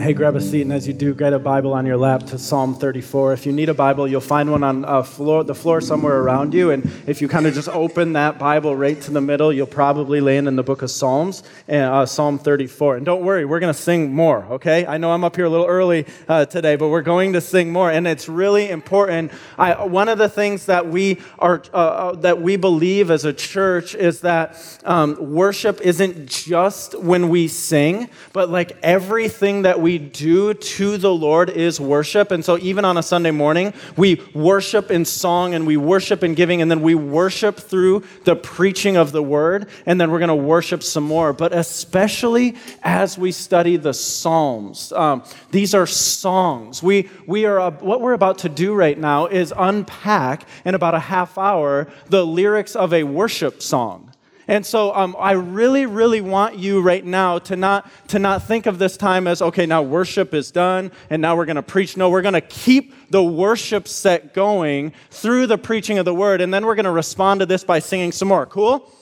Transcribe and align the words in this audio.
Hey, 0.00 0.14
grab 0.14 0.34
a 0.34 0.40
seat, 0.40 0.62
and 0.62 0.72
as 0.72 0.88
you 0.88 0.94
do, 0.94 1.14
get 1.14 1.34
a 1.34 1.38
Bible 1.38 1.74
on 1.74 1.84
your 1.84 1.98
lap 1.98 2.22
to 2.28 2.38
Psalm 2.38 2.74
34. 2.74 3.34
If 3.34 3.44
you 3.44 3.52
need 3.52 3.68
a 3.68 3.74
Bible, 3.74 4.08
you'll 4.08 4.22
find 4.22 4.50
one 4.50 4.64
on 4.64 4.82
uh, 4.82 5.02
floor, 5.02 5.44
the 5.44 5.54
floor 5.54 5.82
somewhere 5.82 6.22
around 6.22 6.54
you. 6.54 6.70
And 6.70 6.90
if 7.06 7.20
you 7.20 7.28
kind 7.28 7.46
of 7.46 7.52
just 7.52 7.68
open 7.68 8.14
that 8.14 8.38
Bible 8.38 8.74
right 8.74 8.98
to 8.98 9.10
the 9.10 9.20
middle, 9.20 9.52
you'll 9.52 9.66
probably 9.66 10.22
land 10.22 10.48
in 10.48 10.56
the 10.56 10.62
book 10.62 10.80
of 10.80 10.90
Psalms, 10.90 11.42
uh, 11.68 12.06
Psalm 12.06 12.38
34. 12.38 12.96
And 12.96 13.04
don't 13.04 13.22
worry, 13.22 13.44
we're 13.44 13.60
going 13.60 13.74
to 13.74 13.78
sing 13.78 14.14
more, 14.14 14.46
okay? 14.52 14.86
I 14.86 14.96
know 14.96 15.12
I'm 15.12 15.22
up 15.22 15.36
here 15.36 15.44
a 15.44 15.50
little 15.50 15.66
early 15.66 16.06
uh, 16.26 16.46
today, 16.46 16.76
but 16.76 16.88
we're 16.88 17.02
going 17.02 17.34
to 17.34 17.42
sing 17.42 17.70
more. 17.70 17.90
And 17.90 18.06
it's 18.06 18.26
really 18.26 18.70
important. 18.70 19.30
I, 19.58 19.84
one 19.84 20.08
of 20.08 20.16
the 20.16 20.30
things 20.30 20.64
that 20.64 20.86
we, 20.86 21.20
are, 21.38 21.62
uh, 21.74 21.76
uh, 21.76 22.12
that 22.12 22.40
we 22.40 22.56
believe 22.56 23.10
as 23.10 23.26
a 23.26 23.34
church 23.34 23.94
is 23.94 24.22
that 24.22 24.80
um, 24.86 25.34
worship 25.34 25.78
isn't 25.82 26.24
just 26.24 26.98
when 26.98 27.28
we 27.28 27.48
sing, 27.48 28.08
but 28.32 28.48
like 28.48 28.78
everything 28.82 29.60
that 29.62 29.78
we 29.78 29.89
do 29.98 30.54
to 30.54 30.96
the 30.96 31.12
Lord 31.12 31.50
is 31.50 31.80
worship. 31.80 32.30
And 32.30 32.44
so, 32.44 32.58
even 32.58 32.84
on 32.84 32.96
a 32.96 33.02
Sunday 33.02 33.30
morning, 33.30 33.72
we 33.96 34.22
worship 34.34 34.90
in 34.90 35.04
song 35.04 35.54
and 35.54 35.66
we 35.66 35.76
worship 35.76 36.22
in 36.22 36.34
giving, 36.34 36.62
and 36.62 36.70
then 36.70 36.82
we 36.82 36.94
worship 36.94 37.56
through 37.58 38.04
the 38.24 38.36
preaching 38.36 38.96
of 38.96 39.12
the 39.12 39.22
word, 39.22 39.68
and 39.86 40.00
then 40.00 40.10
we're 40.10 40.18
going 40.18 40.28
to 40.28 40.34
worship 40.34 40.82
some 40.82 41.04
more. 41.04 41.32
But 41.32 41.52
especially 41.52 42.56
as 42.82 43.18
we 43.18 43.32
study 43.32 43.76
the 43.76 43.94
Psalms, 43.94 44.92
um, 44.92 45.24
these 45.50 45.74
are 45.74 45.86
songs. 45.86 46.82
We, 46.82 47.08
we 47.26 47.44
are, 47.44 47.60
uh, 47.60 47.70
what 47.72 48.00
we're 48.00 48.12
about 48.12 48.38
to 48.38 48.48
do 48.48 48.74
right 48.74 48.98
now 48.98 49.26
is 49.26 49.52
unpack 49.56 50.46
in 50.64 50.74
about 50.74 50.94
a 50.94 51.00
half 51.00 51.38
hour 51.38 51.88
the 52.08 52.24
lyrics 52.24 52.76
of 52.76 52.92
a 52.92 53.04
worship 53.04 53.62
song. 53.62 54.09
And 54.50 54.66
so 54.66 54.92
um, 54.96 55.14
I 55.16 55.30
really, 55.32 55.86
really 55.86 56.20
want 56.20 56.58
you 56.58 56.80
right 56.80 57.04
now 57.04 57.38
to 57.38 57.54
not, 57.54 57.88
to 58.08 58.18
not 58.18 58.48
think 58.48 58.66
of 58.66 58.80
this 58.80 58.96
time 58.96 59.28
as, 59.28 59.40
okay, 59.40 59.64
now 59.64 59.80
worship 59.80 60.34
is 60.34 60.50
done 60.50 60.90
and 61.08 61.22
now 61.22 61.36
we're 61.36 61.44
going 61.44 61.54
to 61.54 61.62
preach. 61.62 61.96
No, 61.96 62.10
we're 62.10 62.20
going 62.20 62.34
to 62.34 62.40
keep 62.40 63.12
the 63.12 63.22
worship 63.22 63.86
set 63.86 64.34
going 64.34 64.92
through 65.08 65.46
the 65.46 65.56
preaching 65.56 65.98
of 65.98 66.04
the 66.04 66.12
word. 66.12 66.40
And 66.40 66.52
then 66.52 66.66
we're 66.66 66.74
going 66.74 66.84
to 66.86 66.90
respond 66.90 67.38
to 67.38 67.46
this 67.46 67.62
by 67.62 67.78
singing 67.78 68.10
some 68.10 68.26
more. 68.26 68.44
Cool? 68.44 68.92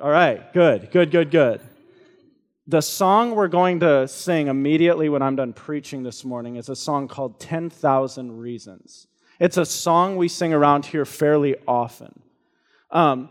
All 0.00 0.10
right, 0.10 0.50
good, 0.54 0.90
good, 0.90 1.10
good, 1.10 1.30
good. 1.30 1.60
The 2.66 2.80
song 2.80 3.34
we're 3.34 3.46
going 3.46 3.80
to 3.80 4.08
sing 4.08 4.48
immediately 4.48 5.10
when 5.10 5.20
I'm 5.20 5.36
done 5.36 5.52
preaching 5.52 6.02
this 6.02 6.24
morning 6.24 6.56
is 6.56 6.70
a 6.70 6.76
song 6.76 7.08
called 7.08 7.38
10,000 7.40 8.38
Reasons. 8.38 9.06
It's 9.38 9.58
a 9.58 9.66
song 9.66 10.16
we 10.16 10.28
sing 10.28 10.54
around 10.54 10.86
here 10.86 11.04
fairly 11.04 11.56
often. 11.68 12.22
Um, 12.90 13.28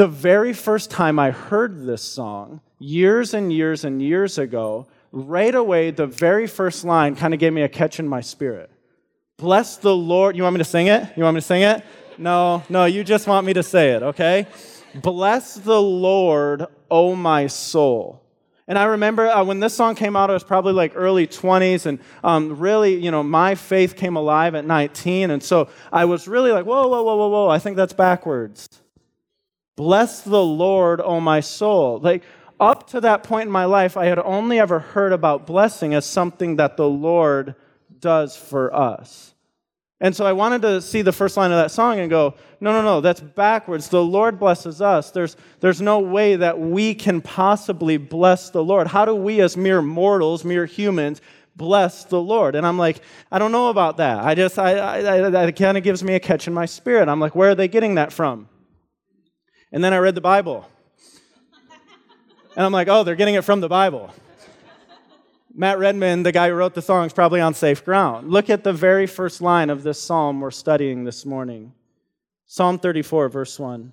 the 0.00 0.08
very 0.08 0.54
first 0.54 0.90
time 0.90 1.18
I 1.18 1.30
heard 1.30 1.84
this 1.84 2.00
song, 2.00 2.62
years 2.78 3.34
and 3.34 3.52
years 3.52 3.84
and 3.84 4.00
years 4.00 4.38
ago, 4.38 4.86
right 5.12 5.54
away, 5.54 5.90
the 5.90 6.06
very 6.06 6.46
first 6.46 6.86
line 6.86 7.14
kind 7.16 7.34
of 7.34 7.40
gave 7.40 7.52
me 7.52 7.60
a 7.60 7.68
catch 7.68 8.00
in 8.00 8.08
my 8.08 8.22
spirit. 8.22 8.70
Bless 9.36 9.76
the 9.76 9.94
Lord. 9.94 10.38
You 10.38 10.44
want 10.44 10.54
me 10.54 10.58
to 10.60 10.64
sing 10.64 10.86
it? 10.86 11.06
You 11.18 11.24
want 11.24 11.34
me 11.34 11.42
to 11.42 11.46
sing 11.46 11.60
it? 11.60 11.84
No, 12.16 12.62
no, 12.70 12.86
you 12.86 13.04
just 13.04 13.26
want 13.26 13.44
me 13.44 13.52
to 13.52 13.62
say 13.62 13.90
it, 13.90 14.02
okay? 14.02 14.46
Bless 14.94 15.56
the 15.56 15.82
Lord, 15.82 16.64
O 16.90 17.14
my 17.14 17.46
soul. 17.46 18.22
And 18.66 18.78
I 18.78 18.84
remember 18.84 19.28
uh, 19.28 19.44
when 19.44 19.60
this 19.60 19.74
song 19.74 19.96
came 19.96 20.16
out, 20.16 20.30
I 20.30 20.32
was 20.32 20.44
probably 20.44 20.72
like 20.72 20.92
early 20.94 21.26
20s, 21.26 21.84
and 21.84 21.98
um, 22.24 22.58
really, 22.58 22.94
you 22.94 23.10
know, 23.10 23.22
my 23.22 23.54
faith 23.54 23.96
came 23.96 24.16
alive 24.16 24.54
at 24.54 24.64
19. 24.64 25.30
And 25.30 25.42
so 25.42 25.68
I 25.92 26.06
was 26.06 26.26
really 26.26 26.52
like, 26.52 26.64
whoa, 26.64 26.88
whoa, 26.88 27.02
whoa, 27.02 27.16
whoa, 27.16 27.28
whoa, 27.28 27.48
I 27.50 27.58
think 27.58 27.76
that's 27.76 27.92
backwards. 27.92 28.79
Bless 29.76 30.22
the 30.22 30.42
Lord, 30.42 31.00
O 31.00 31.20
my 31.20 31.40
soul. 31.40 31.98
Like, 31.98 32.22
up 32.58 32.88
to 32.88 33.00
that 33.00 33.22
point 33.22 33.46
in 33.46 33.52
my 33.52 33.64
life, 33.64 33.96
I 33.96 34.06
had 34.06 34.18
only 34.18 34.60
ever 34.60 34.78
heard 34.78 35.12
about 35.12 35.46
blessing 35.46 35.94
as 35.94 36.04
something 36.04 36.56
that 36.56 36.76
the 36.76 36.88
Lord 36.88 37.54
does 37.98 38.36
for 38.36 38.74
us. 38.74 39.34
And 40.02 40.16
so 40.16 40.24
I 40.24 40.32
wanted 40.32 40.62
to 40.62 40.80
see 40.80 41.02
the 41.02 41.12
first 41.12 41.36
line 41.36 41.52
of 41.52 41.58
that 41.58 41.70
song 41.70 41.98
and 41.98 42.08
go, 42.08 42.34
no, 42.60 42.72
no, 42.72 42.82
no, 42.82 43.00
that's 43.00 43.20
backwards. 43.20 43.88
The 43.88 44.02
Lord 44.02 44.38
blesses 44.38 44.80
us. 44.80 45.10
There's, 45.10 45.36
there's 45.60 45.80
no 45.80 45.98
way 45.98 46.36
that 46.36 46.58
we 46.58 46.94
can 46.94 47.20
possibly 47.20 47.98
bless 47.98 48.50
the 48.50 48.64
Lord. 48.64 48.86
How 48.86 49.04
do 49.04 49.14
we, 49.14 49.40
as 49.40 49.56
mere 49.56 49.82
mortals, 49.82 50.44
mere 50.44 50.64
humans, 50.64 51.20
bless 51.56 52.04
the 52.04 52.20
Lord? 52.20 52.54
And 52.54 52.66
I'm 52.66 52.78
like, 52.78 53.00
I 53.30 53.38
don't 53.38 53.52
know 53.52 53.68
about 53.68 53.98
that. 53.98 54.22
I 54.22 54.34
just, 54.34 54.58
I, 54.58 54.76
I, 54.78 55.26
I 55.26 55.30
that 55.30 55.56
kind 55.56 55.76
of 55.76 55.84
gives 55.84 56.02
me 56.02 56.14
a 56.14 56.20
catch 56.20 56.46
in 56.46 56.54
my 56.54 56.66
spirit. 56.66 57.08
I'm 57.08 57.20
like, 57.20 57.34
where 57.34 57.50
are 57.50 57.54
they 57.54 57.68
getting 57.68 57.94
that 57.96 58.12
from? 58.12 58.48
And 59.72 59.82
then 59.82 59.92
I 59.92 59.98
read 59.98 60.14
the 60.14 60.20
Bible. 60.20 60.68
And 62.56 62.66
I'm 62.66 62.72
like, 62.72 62.88
oh, 62.88 63.04
they're 63.04 63.16
getting 63.16 63.36
it 63.36 63.44
from 63.44 63.60
the 63.60 63.68
Bible. 63.68 64.12
Matt 65.54 65.78
Redman, 65.78 66.22
the 66.22 66.32
guy 66.32 66.48
who 66.48 66.54
wrote 66.54 66.74
the 66.74 66.82
song, 66.82 67.06
is 67.06 67.12
probably 67.12 67.40
on 67.40 67.54
safe 67.54 67.84
ground. 67.84 68.30
Look 68.30 68.50
at 68.50 68.64
the 68.64 68.72
very 68.72 69.06
first 69.06 69.40
line 69.40 69.70
of 69.70 69.82
this 69.82 70.00
psalm 70.00 70.40
we're 70.40 70.50
studying 70.50 71.04
this 71.04 71.24
morning 71.24 71.72
Psalm 72.46 72.80
34, 72.80 73.28
verse 73.28 73.60
1. 73.60 73.92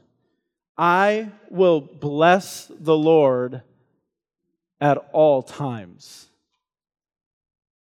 I 0.75 1.29
will 1.51 1.79
bless 1.79 2.71
the 2.79 2.97
Lord 2.97 3.61
at 4.81 4.97
all 5.13 5.43
times. 5.43 6.25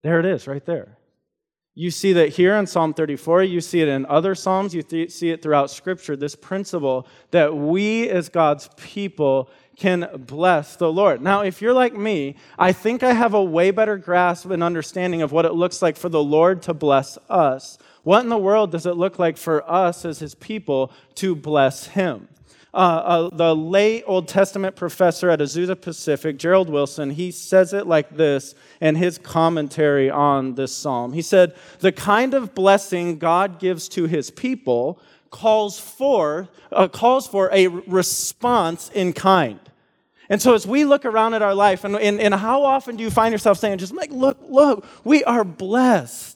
There 0.04 0.20
it 0.20 0.26
is, 0.28 0.48
right 0.48 0.64
there. 0.64 0.98
You 1.74 1.90
see 1.90 2.12
that 2.14 2.30
here 2.30 2.58
in 2.58 2.68
Psalm 2.68 2.94
34, 2.94 3.44
you 3.44 3.62
see 3.62 3.80
it 3.80 3.88
in 3.88 4.06
other 4.08 4.36
Psalms, 4.36 4.76
you 4.76 4.84
th- 4.84 5.10
see 5.10 5.30
it 5.30 5.42
throughout 5.42 5.72
Scripture, 5.72 6.18
this 6.18 6.36
principle 6.36 7.08
that 7.32 7.56
we 7.56 8.10
as 8.10 8.28
God's 8.28 8.70
people 8.76 9.50
can 9.78 10.10
bless 10.18 10.76
the 10.76 10.92
Lord. 10.92 11.22
Now, 11.22 11.42
if 11.42 11.62
you're 11.62 11.74
like 11.74 11.96
me, 11.96 12.36
I 12.60 12.74
think 12.74 13.04
I 13.04 13.14
have 13.14 13.34
a 13.34 13.44
way 13.44 13.72
better 13.72 13.98
grasp 13.98 14.50
and 14.50 14.62
understanding 14.62 15.22
of 15.22 15.32
what 15.32 15.46
it 15.46 15.54
looks 15.54 15.82
like 15.82 15.96
for 15.96 16.10
the 16.10 16.22
Lord 16.22 16.62
to 16.64 16.74
bless 16.74 17.18
us. 17.30 17.78
What 18.04 18.22
in 18.22 18.30
the 18.30 18.38
world 18.38 18.72
does 18.72 18.86
it 18.86 18.98
look 18.98 19.18
like 19.18 19.38
for 19.38 19.70
us 19.70 20.04
as 20.04 20.20
His 20.20 20.36
people 20.36 20.92
to 21.16 21.36
bless 21.36 21.88
Him? 21.88 22.28
Uh, 22.74 22.78
uh, 22.78 23.30
the 23.36 23.54
late 23.54 24.04
Old 24.08 24.30
Testament 24.30 24.78
professor 24.78 25.30
at 25.30 25.40
Azusa 25.40 25.80
Pacific, 25.80 26.38
Gerald 26.38 26.70
Wilson, 26.70 27.10
he 27.10 27.30
says 27.30 27.74
it 27.74 27.86
like 27.86 28.16
this 28.16 28.56
in 28.80 28.96
his 28.96 29.18
commentary 29.18 30.10
on 30.10 30.56
this 30.56 30.74
psalm. 30.74 31.12
He 31.12 31.22
said, 31.22 31.54
The 31.80 31.92
kind 31.92 32.34
of 32.34 32.56
blessing 32.56 33.18
God 33.18 33.60
gives 33.60 33.90
to 33.90 34.06
his 34.06 34.32
people 34.32 35.02
calls 35.32 35.80
for, 35.80 36.48
uh, 36.72 36.88
calls 36.88 37.28
for 37.28 37.50
a 37.52 37.68
response 37.68 38.90
in 38.94 39.12
kind. 39.12 39.60
And 40.30 40.42
so 40.42 40.54
as 40.54 40.66
we 40.66 40.86
look 40.86 41.04
around 41.04 41.34
at 41.34 41.42
our 41.42 41.54
life, 41.54 41.84
and, 41.84 41.98
and, 41.98 42.22
and 42.22 42.34
how 42.34 42.64
often 42.64 42.96
do 42.96 43.04
you 43.04 43.12
find 43.12 43.34
yourself 43.34 43.58
saying, 43.58 43.80
just 43.80 43.94
like, 43.94 44.12
look, 44.12 44.38
look, 44.48 44.86
we 45.04 45.26
are 45.26 45.44
blessed. 45.44 46.31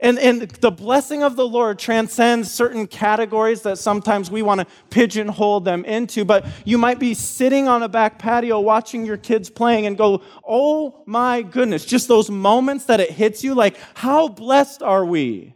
And, 0.00 0.18
and 0.18 0.42
the 0.42 0.72
blessing 0.72 1.22
of 1.22 1.36
the 1.36 1.46
Lord 1.46 1.78
transcends 1.78 2.50
certain 2.50 2.86
categories 2.86 3.62
that 3.62 3.78
sometimes 3.78 4.30
we 4.30 4.42
want 4.42 4.60
to 4.60 4.66
pigeonhole 4.90 5.60
them 5.60 5.84
into. 5.84 6.24
But 6.24 6.46
you 6.64 6.78
might 6.78 6.98
be 6.98 7.14
sitting 7.14 7.68
on 7.68 7.82
a 7.82 7.88
back 7.88 8.18
patio 8.18 8.60
watching 8.60 9.06
your 9.06 9.16
kids 9.16 9.48
playing 9.48 9.86
and 9.86 9.96
go, 9.96 10.22
oh 10.46 11.02
my 11.06 11.42
goodness, 11.42 11.84
just 11.84 12.08
those 12.08 12.28
moments 12.28 12.86
that 12.86 13.00
it 13.00 13.12
hits 13.12 13.44
you 13.44 13.54
like, 13.54 13.78
how 13.94 14.28
blessed 14.28 14.82
are 14.82 15.04
we? 15.04 15.54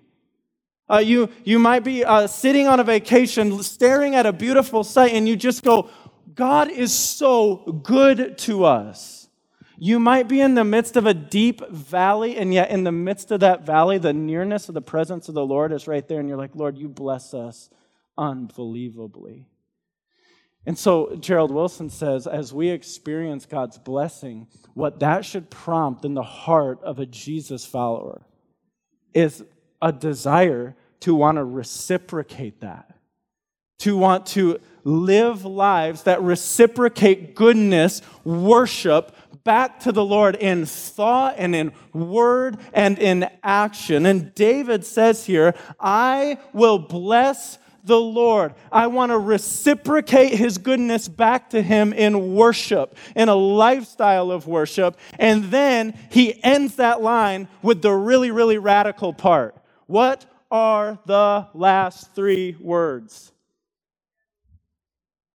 Uh, 0.90 0.98
you, 0.98 1.28
you 1.44 1.58
might 1.58 1.84
be 1.84 2.04
uh, 2.04 2.26
sitting 2.26 2.66
on 2.66 2.80
a 2.80 2.84
vacation 2.84 3.62
staring 3.62 4.14
at 4.14 4.24
a 4.24 4.32
beautiful 4.32 4.82
sight 4.82 5.12
and 5.12 5.28
you 5.28 5.36
just 5.36 5.62
go, 5.62 5.90
God 6.34 6.70
is 6.70 6.94
so 6.94 7.56
good 7.82 8.38
to 8.38 8.64
us. 8.64 9.27
You 9.80 10.00
might 10.00 10.26
be 10.26 10.40
in 10.40 10.54
the 10.54 10.64
midst 10.64 10.96
of 10.96 11.06
a 11.06 11.14
deep 11.14 11.66
valley, 11.68 12.36
and 12.36 12.52
yet 12.52 12.70
in 12.70 12.82
the 12.82 12.90
midst 12.90 13.30
of 13.30 13.40
that 13.40 13.64
valley, 13.64 13.98
the 13.98 14.12
nearness 14.12 14.68
of 14.68 14.74
the 14.74 14.82
presence 14.82 15.28
of 15.28 15.34
the 15.34 15.46
Lord 15.46 15.72
is 15.72 15.86
right 15.86 16.06
there, 16.06 16.18
and 16.18 16.28
you're 16.28 16.36
like, 16.36 16.56
Lord, 16.56 16.76
you 16.76 16.88
bless 16.88 17.32
us 17.32 17.70
unbelievably. 18.16 19.46
And 20.66 20.76
so 20.76 21.14
Gerald 21.16 21.52
Wilson 21.52 21.90
says, 21.90 22.26
as 22.26 22.52
we 22.52 22.70
experience 22.70 23.46
God's 23.46 23.78
blessing, 23.78 24.48
what 24.74 24.98
that 24.98 25.24
should 25.24 25.48
prompt 25.48 26.04
in 26.04 26.14
the 26.14 26.24
heart 26.24 26.82
of 26.82 26.98
a 26.98 27.06
Jesus 27.06 27.64
follower 27.64 28.26
is 29.14 29.44
a 29.80 29.92
desire 29.92 30.74
to 31.00 31.14
want 31.14 31.36
to 31.36 31.44
reciprocate 31.44 32.60
that, 32.62 32.92
to 33.78 33.96
want 33.96 34.26
to 34.26 34.58
live 34.82 35.44
lives 35.44 36.02
that 36.02 36.20
reciprocate 36.22 37.34
goodness, 37.34 38.02
worship, 38.24 39.14
back 39.48 39.80
to 39.80 39.92
the 39.92 40.04
Lord 40.04 40.36
in 40.36 40.66
thought 40.66 41.36
and 41.38 41.56
in 41.56 41.72
word 41.94 42.58
and 42.74 42.98
in 42.98 43.30
action. 43.42 44.04
And 44.04 44.34
David 44.34 44.84
says 44.84 45.24
here, 45.24 45.54
I 45.80 46.36
will 46.52 46.78
bless 46.78 47.56
the 47.82 47.98
Lord. 47.98 48.52
I 48.70 48.88
want 48.88 49.10
to 49.10 49.16
reciprocate 49.16 50.34
his 50.34 50.58
goodness 50.58 51.08
back 51.08 51.48
to 51.50 51.62
him 51.62 51.94
in 51.94 52.34
worship, 52.34 52.94
in 53.16 53.30
a 53.30 53.34
lifestyle 53.34 54.30
of 54.30 54.46
worship. 54.46 54.98
And 55.18 55.44
then 55.44 55.98
he 56.10 56.44
ends 56.44 56.76
that 56.76 57.00
line 57.00 57.48
with 57.62 57.80
the 57.80 57.94
really, 57.94 58.30
really 58.30 58.58
radical 58.58 59.14
part. 59.14 59.56
What 59.86 60.26
are 60.50 60.98
the 61.06 61.48
last 61.54 62.14
three 62.14 62.54
words? 62.60 63.32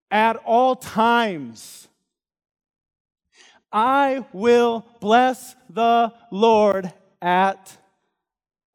At 0.08 0.36
all 0.36 0.76
times 0.76 1.88
I 3.74 4.24
will 4.32 4.86
bless 5.00 5.56
the 5.68 6.12
Lord 6.30 6.92
at 7.20 7.76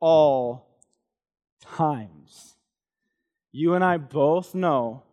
all 0.01 0.67
times. 1.61 2.55
You 3.53 3.75
and 3.75 3.83
I 3.83 3.95
both 3.95 4.53
know 4.53 5.03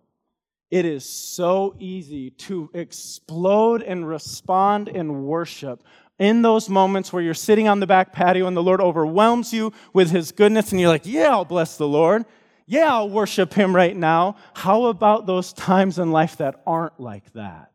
it 0.72 0.84
is 0.84 1.08
so 1.08 1.76
easy 1.78 2.30
to 2.30 2.68
explode 2.74 3.82
and 3.82 4.08
respond 4.08 4.88
in 4.88 5.24
worship 5.24 5.84
in 6.18 6.42
those 6.42 6.68
moments 6.68 7.12
where 7.12 7.22
you're 7.22 7.34
sitting 7.34 7.68
on 7.68 7.78
the 7.78 7.86
back 7.86 8.12
patio 8.12 8.48
and 8.48 8.56
the 8.56 8.62
Lord 8.62 8.80
overwhelms 8.80 9.52
you 9.52 9.72
with 9.92 10.10
his 10.10 10.32
goodness 10.32 10.72
and 10.72 10.80
you're 10.80 10.90
like, 10.90 11.06
yeah, 11.06 11.30
I'll 11.30 11.44
bless 11.44 11.76
the 11.76 11.86
Lord. 11.86 12.24
Yeah, 12.66 12.92
I'll 12.92 13.10
worship 13.10 13.54
him 13.54 13.76
right 13.76 13.96
now. 13.96 14.34
How 14.54 14.86
about 14.86 15.26
those 15.26 15.52
times 15.52 16.00
in 16.00 16.10
life 16.10 16.38
that 16.38 16.60
aren't 16.66 16.98
like 16.98 17.32
that? 17.34 17.70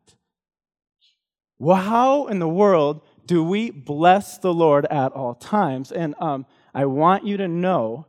Well, 1.62 1.78
how 1.78 2.26
in 2.26 2.40
the 2.40 2.48
world 2.48 3.02
do 3.28 3.44
we 3.44 3.70
bless 3.70 4.40
the 4.40 4.52
Lord 4.52 4.88
at 4.88 5.12
all 5.12 5.36
times? 5.36 5.92
And 5.92 6.16
um, 6.18 6.48
I 6.74 6.86
want 6.86 7.24
you 7.24 7.38
to 7.38 7.48
know 7.48 8.08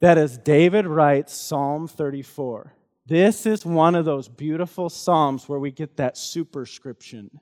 that 0.00 0.18
as 0.18 0.36
David 0.36 0.88
writes 0.88 1.32
Psalm 1.32 1.86
34, 1.86 2.74
this 3.06 3.46
is 3.46 3.64
one 3.64 3.94
of 3.94 4.06
those 4.06 4.26
beautiful 4.26 4.90
Psalms 4.90 5.48
where 5.48 5.60
we 5.60 5.70
get 5.70 5.98
that 5.98 6.18
superscription, 6.18 7.38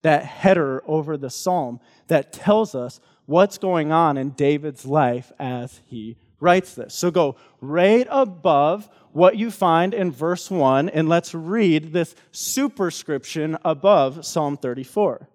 that 0.00 0.24
header 0.24 0.82
over 0.86 1.18
the 1.18 1.28
Psalm 1.28 1.78
that 2.06 2.32
tells 2.32 2.74
us 2.74 2.98
what's 3.26 3.58
going 3.58 3.92
on 3.92 4.16
in 4.16 4.30
David's 4.30 4.86
life 4.86 5.30
as 5.38 5.82
he 5.84 6.16
writes 6.40 6.74
this. 6.74 6.94
So 6.94 7.10
go 7.10 7.36
right 7.60 8.06
above 8.10 8.88
what 9.12 9.36
you 9.36 9.50
find 9.50 9.94
in 9.94 10.12
verse 10.12 10.50
1, 10.50 10.90
and 10.90 11.08
let's 11.08 11.34
read 11.34 11.92
this 11.92 12.14
superscription 12.32 13.56
above 13.64 14.26
Psalm 14.26 14.56
34. 14.56 15.16
It 15.22 15.28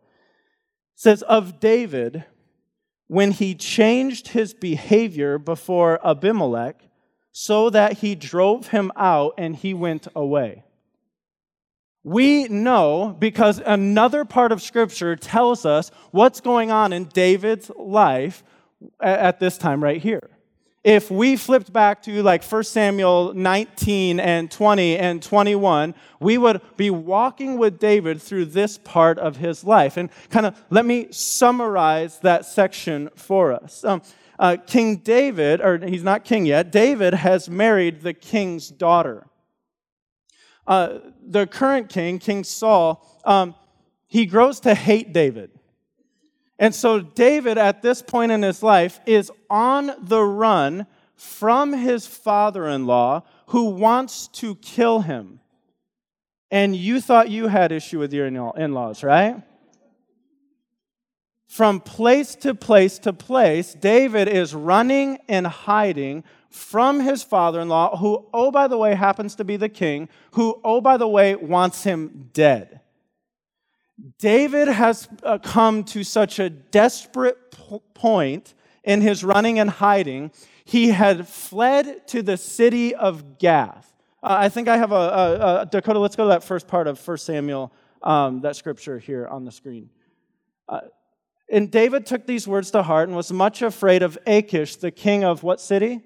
says, 0.96 1.24
Of 1.24 1.60
David, 1.60 2.26
when 3.08 3.32
he 3.32 3.56
changed 3.56 4.30
his 4.30 4.54
behavior 4.54 5.38
before 5.38 6.00
Abimelech, 6.06 6.84
so 7.32 7.70
that 7.70 8.00
he 8.00 8.14
drove 8.14 8.68
him 8.68 8.92
out 8.96 9.34
and 9.38 9.56
he 9.56 9.74
went 9.74 10.08
away. 10.16 10.64
We 12.04 12.46
know 12.46 13.16
because 13.18 13.62
another 13.66 14.26
part 14.26 14.52
of 14.52 14.62
Scripture 14.62 15.16
tells 15.16 15.66
us 15.66 15.92
what's 16.12 16.42
going 16.42 16.72
on 16.72 16.94
in 16.94 17.06
David's 17.06 17.72
life 17.78 18.44
at 19.00 19.40
this 19.40 19.58
time 19.58 19.84
right 19.84 20.02
here 20.02 20.30
if 20.84 21.12
we 21.12 21.36
flipped 21.36 21.72
back 21.72 22.02
to 22.04 22.24
like 22.24 22.44
1 22.44 22.64
Samuel 22.64 23.34
19 23.34 24.20
and 24.20 24.50
20 24.50 24.98
and 24.98 25.22
21, 25.22 25.94
we 26.20 26.38
would 26.38 26.62
be 26.76 26.90
walking 26.90 27.58
with 27.58 27.78
David 27.78 28.22
through 28.22 28.46
this 28.46 28.80
part 28.80 29.20
of 29.20 29.38
his 29.38 29.64
life. 29.64 29.96
And 29.98 30.10
kind 30.30 30.46
of 30.46 30.60
let 30.72 30.86
me 30.86 31.08
summarize 31.12 32.20
that 32.20 32.46
section 32.46 33.10
for 33.16 33.54
us. 33.54 33.84
Um, 33.84 34.02
uh, 34.40 34.58
king 34.66 34.98
David, 34.98 35.62
or 35.62 35.78
he's 35.86 36.04
not 36.04 36.26
king 36.26 36.48
yet, 36.48 36.72
David 36.72 37.14
has 37.14 37.48
married 37.48 38.02
the 38.02 38.14
king's 38.14 38.70
daughter. 38.70 39.28
Uh, 40.66 41.00
the 41.24 41.46
current 41.46 41.90
king, 41.90 42.18
King 42.18 42.44
Saul, 42.44 43.06
um, 43.24 43.54
he 44.08 44.26
grows 44.26 44.60
to 44.62 44.74
hate 44.74 45.14
David. 45.14 45.52
And 46.62 46.76
so 46.76 47.00
David, 47.00 47.58
at 47.58 47.82
this 47.82 48.04
point 48.04 48.32
in 48.32 48.44
his 48.44 48.62
life, 48.62 49.00
is 49.08 49.32
on 49.50 49.94
the 50.00 50.22
run 50.22 50.86
from 51.16 51.74
his 51.74 52.06
father 52.06 52.68
in 52.68 52.86
law 52.86 53.24
who 53.48 53.72
wants 53.72 54.28
to 54.28 54.54
kill 54.58 55.02
him. 55.02 55.40
And 56.52 56.76
you 56.76 57.02
thought 57.02 57.32
you 57.32 57.48
had 57.48 57.72
issue 57.72 57.98
with 57.98 58.14
your 58.14 58.28
in 58.28 58.74
laws, 58.76 59.04
right? 59.04 59.42
From 61.48 61.80
place 61.80 62.36
to 62.36 62.54
place 62.54 63.00
to 63.00 63.12
place, 63.12 63.74
David 63.74 64.28
is 64.28 64.54
running 64.54 65.18
and 65.28 65.48
hiding 65.48 66.24
from 66.52 67.00
his 67.00 67.24
father 67.24 67.60
in 67.60 67.70
law, 67.70 67.98
who, 67.98 68.28
oh, 68.34 68.52
by 68.52 68.68
the 68.68 68.78
way, 68.78 68.94
happens 68.94 69.34
to 69.36 69.44
be 69.44 69.58
the 69.58 69.70
king, 69.70 70.10
who, 70.34 70.62
oh, 70.64 70.80
by 70.80 70.98
the 70.98 71.08
way, 71.08 71.36
wants 71.36 71.84
him 71.84 72.30
dead. 72.34 72.81
David 74.18 74.68
has 74.68 75.08
uh, 75.24 75.38
come 75.38 75.84
to 75.86 76.04
such 76.04 76.40
a 76.40 76.50
desperate 76.50 77.38
point 77.94 78.54
in 78.84 79.02
his 79.02 79.24
running 79.24 79.60
and 79.60 79.70
hiding. 79.70 80.32
He 80.66 80.90
had 80.90 81.28
fled 81.28 82.08
to 82.08 82.22
the 82.22 82.38
city 82.38 82.96
of 82.96 83.38
Gath. 83.38 83.94
Uh, 84.24 84.38
I 84.40 84.50
think 84.50 84.68
I 84.68 84.78
have 84.78 84.92
a, 84.92 84.96
a, 84.96 85.62
a, 85.62 85.66
Dakota. 85.66 86.00
Let's 86.00 86.16
go 86.16 86.24
to 86.24 86.30
that 86.30 86.44
first 86.44 86.68
part 86.68 86.88
of 86.88 87.06
1 87.06 87.18
Samuel, 87.18 87.72
um, 88.02 88.42
that 88.42 88.56
scripture 88.56 88.98
here 88.98 89.28
on 89.28 89.46
the 89.46 89.52
screen. 89.52 89.90
Uh, 90.68 90.82
and 91.50 91.70
David 91.70 92.06
took 92.06 92.26
these 92.26 92.48
words 92.48 92.72
to 92.72 92.84
heart 92.84 93.10
and 93.10 93.16
was 93.16 93.32
much 93.32 93.62
afraid 93.62 94.04
of 94.04 94.18
Achish, 94.26 94.78
the 94.78 94.92
king 94.92 95.24
of 95.24 95.44
what 95.44 95.60
city? 95.60 96.02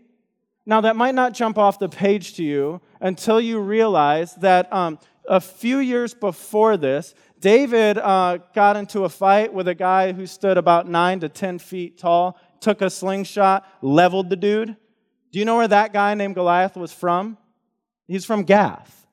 Now, 0.66 0.82
that 0.82 0.96
might 0.96 1.14
not 1.14 1.34
jump 1.34 1.58
off 1.58 1.78
the 1.78 1.90
page 1.90 2.34
to 2.36 2.44
you 2.44 2.82
until 3.00 3.40
you 3.40 3.60
realize 3.60 4.34
that 4.36 4.72
um, 4.74 4.98
a 5.28 5.40
few 5.40 5.78
years 5.78 6.14
before 6.14 6.78
this, 6.78 7.14
David 7.40 7.98
uh, 7.98 8.40
got 8.54 8.78
into 8.78 9.04
a 9.04 9.10
fight 9.10 9.54
with 9.54 9.68
a 9.68 9.76
guy 9.76 10.14
who 10.14 10.26
stood 10.26 10.58
about 10.58 10.88
nine 10.88 11.20
to 11.20 11.30
10 11.30 11.60
feet 11.60 11.98
tall, 11.98 12.40
took 12.60 12.82
a 12.82 12.90
slingshot, 12.90 13.68
leveled 13.82 14.30
the 14.30 14.36
dude. 14.36 14.76
Do 15.32 15.40
you 15.40 15.46
know 15.46 15.58
where 15.58 15.68
that 15.68 15.94
guy 15.94 16.14
named 16.14 16.36
Goliath 16.36 16.76
was 16.76 16.94
from? 16.94 17.38
He's 18.08 18.26
from 18.26 18.44
Gath. 18.44 19.06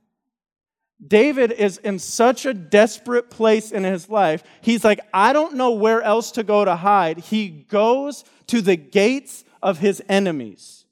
David 1.05 1.51
is 1.51 1.79
in 1.79 1.99
such 1.99 2.47
a 2.47 2.55
desperate 2.55 3.29
place 3.29 3.73
in 3.73 3.83
his 3.83 4.09
life. 4.09 4.45
He's 4.61 4.85
like, 4.85 5.01
I 5.13 5.33
don't 5.33 5.55
know 5.55 5.73
where 5.73 6.01
else 6.01 6.31
to 6.33 6.45
go 6.45 6.65
to 6.65 6.77
hide. 6.77 7.19
He 7.19 7.49
goes 7.49 8.25
to 8.47 8.61
the 8.61 8.77
gates 8.77 9.45
of 9.61 9.79
his 9.79 10.03
enemies. 10.09 10.85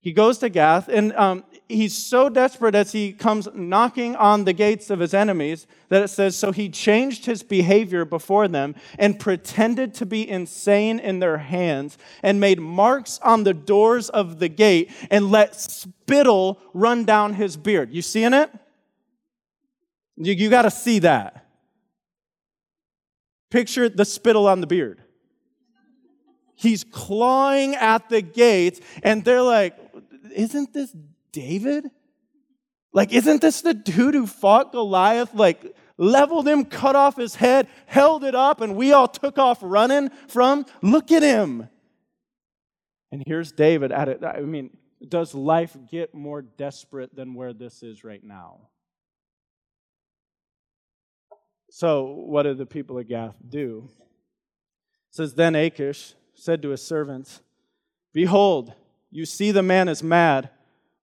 He 0.00 0.12
goes 0.12 0.38
to 0.38 0.48
Gath, 0.48 0.88
and 0.88 1.12
um, 1.14 1.44
he's 1.68 1.96
so 1.96 2.28
desperate 2.28 2.74
as 2.74 2.92
he 2.92 3.12
comes 3.12 3.48
knocking 3.54 4.14
on 4.16 4.44
the 4.44 4.52
gates 4.52 4.90
of 4.90 5.00
his 5.00 5.12
enemies 5.12 5.66
that 5.88 6.02
it 6.02 6.08
says, 6.08 6.36
So 6.36 6.52
he 6.52 6.68
changed 6.68 7.26
his 7.26 7.42
behavior 7.42 8.04
before 8.04 8.48
them 8.48 8.74
and 8.98 9.18
pretended 9.18 9.94
to 9.94 10.06
be 10.06 10.28
insane 10.28 10.98
in 10.98 11.18
their 11.18 11.38
hands 11.38 11.98
and 12.22 12.40
made 12.40 12.60
marks 12.60 13.18
on 13.22 13.44
the 13.44 13.54
doors 13.54 14.08
of 14.08 14.38
the 14.38 14.48
gate 14.48 14.90
and 15.10 15.30
let 15.30 15.60
spittle 15.60 16.60
run 16.72 17.04
down 17.04 17.34
his 17.34 17.56
beard. 17.56 17.92
You 17.92 18.02
seeing 18.02 18.34
it? 18.34 18.50
You, 20.16 20.32
you 20.32 20.50
got 20.50 20.62
to 20.62 20.70
see 20.70 21.00
that. 21.00 21.46
Picture 23.50 23.88
the 23.88 24.04
spittle 24.04 24.46
on 24.48 24.60
the 24.60 24.66
beard. 24.66 25.02
He's 26.54 26.84
clawing 26.84 27.74
at 27.74 28.08
the 28.08 28.22
gates, 28.22 28.80
and 29.02 29.22
they're 29.24 29.42
like, 29.42 29.76
Isn't 30.34 30.72
this 30.72 30.94
David? 31.36 31.90
Like, 32.94 33.12
isn't 33.12 33.42
this 33.42 33.60
the 33.60 33.74
dude 33.74 34.14
who 34.14 34.26
fought 34.26 34.72
Goliath? 34.72 35.34
Like, 35.34 35.76
leveled 35.98 36.48
him, 36.48 36.64
cut 36.64 36.96
off 36.96 37.16
his 37.16 37.34
head, 37.34 37.68
held 37.84 38.24
it 38.24 38.34
up, 38.34 38.62
and 38.62 38.74
we 38.74 38.92
all 38.92 39.06
took 39.06 39.36
off 39.36 39.58
running 39.60 40.08
from? 40.28 40.64
Look 40.80 41.12
at 41.12 41.22
him. 41.22 41.68
And 43.12 43.22
here's 43.26 43.52
David 43.52 43.92
at 43.92 44.08
it. 44.08 44.24
I 44.24 44.40
mean, 44.40 44.70
does 45.06 45.34
life 45.34 45.76
get 45.90 46.14
more 46.14 46.40
desperate 46.40 47.14
than 47.14 47.34
where 47.34 47.52
this 47.52 47.82
is 47.82 48.02
right 48.02 48.24
now? 48.24 48.68
So, 51.70 52.04
what 52.04 52.44
did 52.44 52.56
the 52.56 52.64
people 52.64 52.98
of 52.98 53.06
Gath 53.06 53.36
do? 53.46 53.90
It 55.10 55.16
says, 55.16 55.34
Then 55.34 55.54
Achish 55.54 56.14
said 56.34 56.62
to 56.62 56.70
his 56.70 56.82
servants, 56.82 57.42
Behold, 58.14 58.72
you 59.10 59.26
see 59.26 59.50
the 59.50 59.62
man 59.62 59.88
is 59.88 60.02
mad. 60.02 60.48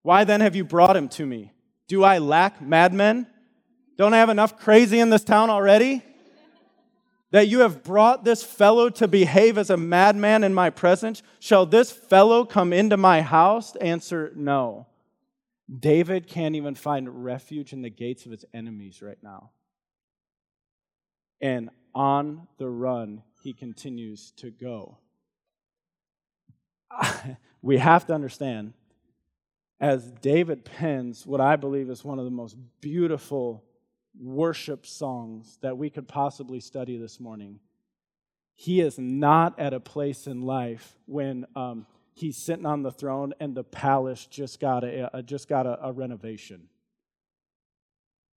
Why 0.04 0.26
then 0.26 0.42
have 0.42 0.56
you 0.56 0.64
brought 0.64 0.96
him 0.96 1.10
to 1.10 1.26
me? 1.26 1.54
Do 1.88 2.04
I 2.04 2.20
lack 2.20 2.62
madmen? 2.62 3.28
Don't 3.98 4.14
I 4.14 4.18
have 4.18 4.30
enough 4.30 4.60
crazy 4.60 5.00
in 5.00 5.10
this 5.10 5.24
town 5.24 5.50
already? 5.50 6.04
That 7.32 7.48
you 7.48 7.62
have 7.62 7.84
brought 7.84 8.24
this 8.24 8.44
fellow 8.44 8.90
to 8.92 9.08
behave 9.08 9.58
as 9.58 9.70
a 9.70 9.78
madman 9.78 10.44
in 10.44 10.54
my 10.54 10.70
presence? 10.70 11.24
Shall 11.40 11.66
this 11.66 11.92
fellow 11.92 12.46
come 12.46 12.74
into 12.74 12.98
my 12.98 13.22
house? 13.22 13.76
Answer 13.78 14.32
no. 14.36 14.88
David 15.80 16.28
can't 16.28 16.56
even 16.56 16.76
find 16.76 17.24
refuge 17.24 17.74
in 17.74 17.82
the 17.82 17.90
gates 17.90 18.26
of 18.26 18.32
his 18.32 18.46
enemies 18.54 19.02
right 19.02 19.18
now. 19.24 19.52
And 21.42 21.70
on 21.96 22.48
the 22.58 22.70
run, 22.70 23.24
he 23.42 23.54
continues 23.54 24.32
to 24.38 24.52
go. 24.52 24.98
we 27.62 27.78
have 27.78 28.06
to 28.08 28.14
understand 28.14 28.74
as 29.84 30.10
David 30.22 30.63
pens 30.63 31.28
what 31.28 31.42
I 31.42 31.58
believe 31.58 31.90
is 31.90 32.06
one 32.06 32.18
of 32.18 32.24
the 32.24 32.32
most 32.32 32.56
beautiful 32.80 33.66
worship 34.18 34.86
songs 34.86 35.58
that 35.60 35.78
we 35.78 35.90
could 35.90 36.08
possibly 36.08 36.62
study 36.62 36.96
this 36.96 37.20
morning. 37.20 37.60
He 38.56 38.80
is 38.80 38.98
not 38.98 39.60
at 39.60 39.74
a 39.74 39.82
place 39.82 40.25
in 40.25 40.44
life 40.44 40.96
when 41.06 41.46
um, 41.58 41.86
he's 42.13 42.38
sitting 42.38 42.66
on 42.66 42.82
the 42.82 42.94
throne 42.94 43.34
and 43.42 43.54
the 43.54 43.66
palace 43.66 44.25
just 44.25 44.62
got 44.62 44.86
a, 44.86 45.18
a 45.18 45.22
just 45.22 45.50
got 45.50 45.66
a, 45.66 45.78
a 45.88 45.92
renovation. 45.92 46.70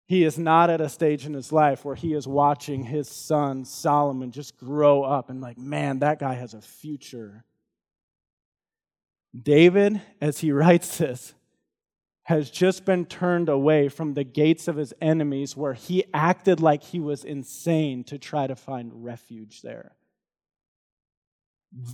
He 0.07 0.25
is 0.25 0.39
not 0.39 0.71
at 0.71 0.81
a 0.81 0.89
stage 0.89 1.27
in 1.27 1.35
his 1.35 1.53
life 1.53 1.85
where 1.85 1.95
he 1.95 2.15
is 2.15 2.27
watching 2.27 2.85
his 2.85 3.07
son 3.07 3.67
Solomon 3.67 4.31
just 4.31 4.57
grow 4.57 5.03
up 5.03 5.29
and, 5.29 5.43
like, 5.43 5.59
man, 5.59 5.99
that 5.99 6.19
guy 6.19 6.33
has 6.33 6.55
a 6.55 6.63
future. 6.63 7.45
David, 9.41 10.01
as 10.21 10.39
he 10.41 10.53
writes 10.53 10.99
this, 10.99 11.35
has 12.25 12.51
just 12.51 12.85
been 12.87 13.05
turned 13.05 13.51
away 13.51 13.89
from 13.89 14.15
the 14.15 14.25
gates 14.25 14.67
of 14.67 14.77
his 14.77 14.95
enemies 15.01 15.57
where 15.57 15.75
he 15.75 16.05
acted 16.15 16.59
like 16.61 16.83
he 16.83 16.99
was 16.99 17.23
insane 17.23 18.03
to 18.05 18.19
try 18.19 18.47
to 18.47 18.57
find 18.57 19.05
refuge 19.05 19.61
there. 19.61 19.93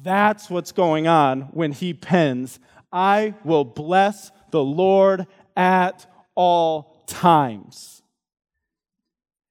That's 0.03 0.49
what's 0.49 0.73
going 0.73 1.09
on 1.09 1.43
when 1.53 1.73
he 1.73 1.95
pens, 1.95 2.61
I 2.93 3.35
will 3.45 3.65
bless 3.65 4.31
the 4.51 4.63
Lord 4.63 5.27
at 5.57 6.07
all 6.35 7.05
times. 7.07 8.03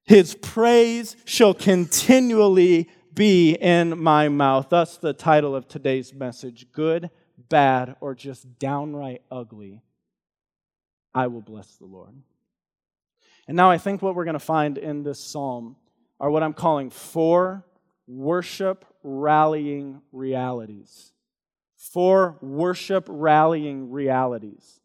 His 0.05 0.35
praise 0.35 1.15
shall 1.25 1.53
continually 1.53 2.89
be 3.13 3.53
in 3.53 4.01
my 4.01 4.29
mouth. 4.29 4.69
Thus, 4.69 4.97
the 4.97 5.13
title 5.13 5.55
of 5.55 5.67
today's 5.67 6.13
message 6.13 6.71
Good, 6.71 7.09
Bad, 7.49 7.95
or 7.99 8.15
just 8.15 8.59
downright 8.59 9.21
ugly. 9.31 9.81
I 11.13 11.27
will 11.27 11.41
bless 11.41 11.75
the 11.75 11.85
Lord. 11.85 12.13
And 13.47 13.57
now 13.57 13.71
I 13.71 13.77
think 13.77 14.01
what 14.01 14.15
we're 14.15 14.25
going 14.25 14.33
to 14.33 14.39
find 14.39 14.77
in 14.77 15.03
this 15.03 15.19
psalm 15.19 15.75
are 16.19 16.29
what 16.29 16.43
I'm 16.43 16.53
calling 16.53 16.89
four 16.89 17.65
worship 18.07 18.85
rallying 19.03 20.01
realities. 20.11 21.11
Four 21.75 22.37
worship 22.41 23.05
rallying 23.09 23.91
realities 23.91 24.79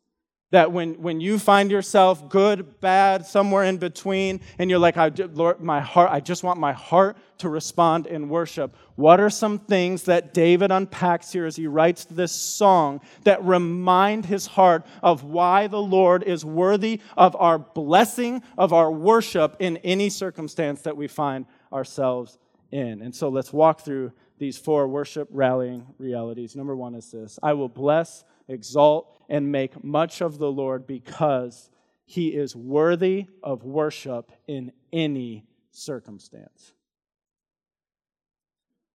that 0.55 0.71
when, 0.71 0.95
when 1.03 1.21
you 1.21 1.37
find 1.37 1.69
yourself 1.69 2.29
good, 2.29 2.81
bad, 2.81 3.27
somewhere 3.27 3.65
in 3.65 3.77
between, 3.77 4.41
and 4.57 4.71
you're 4.71 4.79
like, 4.79 4.97
I, 4.97 5.11
Lord, 5.33 5.61
my 5.61 5.81
heart, 5.81 6.13
I 6.13 6.21
just 6.21 6.45
want 6.45 6.61
my 6.61 6.73
heart 6.73 7.17
to 7.39 7.49
respond 7.49 8.07
in 8.07 8.29
worship. 8.29 8.77
What 8.95 9.19
are 9.19 9.31
some 9.31 9.59
things 9.59 10.05
that 10.05 10.33
David 10.33 10.71
unpacks 10.71 11.33
here 11.33 11.45
as 11.45 11.57
he 11.57 11.67
writes 11.67 12.05
this 12.05 12.31
song 12.31 13.01
that 13.25 13.45
remind 13.45 14.27
his 14.27 14.47
heart 14.47 14.87
of 15.03 15.25
why 15.25 15.67
the 15.67 15.83
Lord 15.83 16.23
is 16.23 16.45
worthy 16.45 17.01
of 17.17 17.35
our 17.35 17.59
blessing, 17.59 18.41
of 18.57 18.73
our 18.73 18.93
worship 18.93 19.57
in 19.59 19.79
any 19.79 20.09
circumstance 20.09 20.83
that 20.83 20.97
we 20.97 21.09
find 21.09 21.47
ourselves 21.73 22.39
in? 22.71 23.03
And 23.03 23.13
so 23.13 23.29
let's 23.29 23.53
walk 23.53 23.81
through 23.81 24.13
these 24.39 24.57
four 24.57 24.87
worship 24.87 25.27
rallying 25.33 25.85
realities. 25.99 26.55
Number 26.55 26.77
one 26.77 26.95
is 26.95 27.11
this 27.11 27.41
I 27.43 27.55
will 27.55 27.69
bless, 27.69 28.23
exalt, 28.47 29.14
and 29.29 29.51
make 29.51 29.83
much 29.83 30.21
of 30.21 30.39
the 30.39 30.51
Lord 30.51 30.87
because 30.87 31.71
he 32.05 32.29
is 32.29 32.55
worthy 32.55 33.27
of 33.43 33.65
worship 33.65 34.31
in 34.47 34.73
any 34.93 35.47
circumstance. 35.71 36.73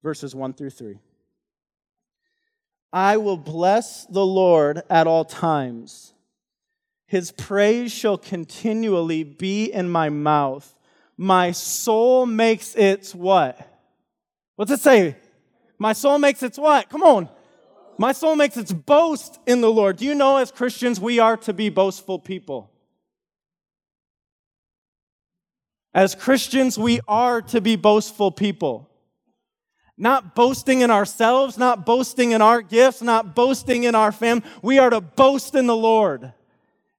Verses 0.02 0.34
1 0.34 0.54
through 0.54 0.70
3. 0.70 0.98
I 2.92 3.16
will 3.16 3.36
bless 3.36 4.06
the 4.06 4.24
Lord 4.24 4.82
at 4.88 5.06
all 5.06 5.24
times. 5.24 6.14
His 7.06 7.30
praise 7.30 7.92
shall 7.92 8.18
continually 8.18 9.22
be 9.22 9.66
in 9.66 9.88
my 9.88 10.08
mouth. 10.08 10.74
My 11.16 11.52
soul 11.52 12.26
makes 12.26 12.74
its 12.74 13.14
what? 13.14 13.58
What's 14.56 14.70
it 14.70 14.80
say? 14.80 15.16
My 15.78 15.92
soul 15.92 16.18
makes 16.18 16.42
its 16.42 16.58
what? 16.58 16.88
Come 16.88 17.02
on. 17.02 17.28
My 17.98 18.12
soul 18.12 18.36
makes 18.36 18.56
its 18.56 18.72
boast 18.72 19.38
in 19.46 19.60
the 19.60 19.70
Lord. 19.70 19.96
Do 19.96 20.04
you 20.04 20.14
know, 20.14 20.36
as 20.36 20.50
Christians, 20.50 21.00
we 21.00 21.18
are 21.18 21.36
to 21.38 21.52
be 21.52 21.68
boastful 21.70 22.18
people? 22.18 22.70
As 25.94 26.14
Christians, 26.14 26.78
we 26.78 27.00
are 27.08 27.40
to 27.42 27.60
be 27.60 27.74
boastful 27.76 28.30
people. 28.30 28.90
Not 29.96 30.34
boasting 30.34 30.82
in 30.82 30.90
ourselves, 30.90 31.56
not 31.56 31.86
boasting 31.86 32.32
in 32.32 32.42
our 32.42 32.60
gifts, 32.60 33.00
not 33.00 33.34
boasting 33.34 33.84
in 33.84 33.94
our 33.94 34.12
family. 34.12 34.46
We 34.60 34.78
are 34.78 34.90
to 34.90 35.00
boast 35.00 35.54
in 35.54 35.66
the 35.66 35.76
Lord. 35.76 36.34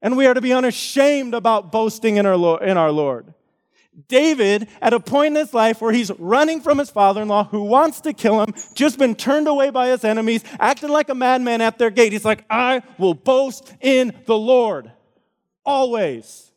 And 0.01 0.17
we 0.17 0.25
are 0.25 0.33
to 0.33 0.41
be 0.41 0.51
unashamed 0.51 1.35
about 1.35 1.71
boasting 1.71 2.17
in 2.17 2.25
our, 2.25 2.37
Lord, 2.37 2.63
in 2.63 2.75
our 2.75 2.91
Lord. 2.91 3.33
David, 4.07 4.67
at 4.81 4.93
a 4.93 4.99
point 4.99 5.35
in 5.35 5.35
his 5.35 5.53
life 5.53 5.81
where 5.81 5.91
he's 5.91 6.11
running 6.19 6.61
from 6.61 6.77
his 6.77 6.89
father 6.89 7.21
in 7.21 7.27
law 7.27 7.45
who 7.45 7.63
wants 7.63 8.01
to 8.01 8.13
kill 8.13 8.41
him, 8.43 8.53
just 8.75 8.99
been 8.99 9.15
turned 9.15 9.47
away 9.47 9.71
by 9.71 9.87
his 9.87 10.03
enemies, 10.03 10.43
acting 10.59 10.89
like 10.89 11.09
a 11.09 11.15
madman 11.15 11.61
at 11.61 11.79
their 11.79 11.89
gate. 11.89 12.11
He's 12.11 12.25
like, 12.25 12.45
I 12.49 12.83
will 12.99 13.15
boast 13.15 13.73
in 13.81 14.13
the 14.25 14.37
Lord 14.37 14.91
always. 15.65 16.51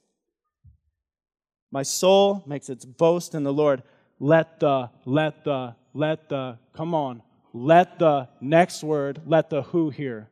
My 1.70 1.82
soul 1.82 2.42
makes 2.46 2.68
its 2.68 2.84
boast 2.84 3.34
in 3.34 3.42
the 3.42 3.52
Lord. 3.52 3.82
Let 4.18 4.60
the, 4.60 4.90
let 5.04 5.44
the, 5.44 5.76
let 5.94 6.28
the, 6.28 6.58
come 6.74 6.94
on, 6.94 7.22
let 7.52 7.98
the 7.98 8.28
next 8.40 8.84
word, 8.84 9.22
let 9.26 9.50
the 9.50 9.62
who 9.62 9.90
hear. 9.90 10.28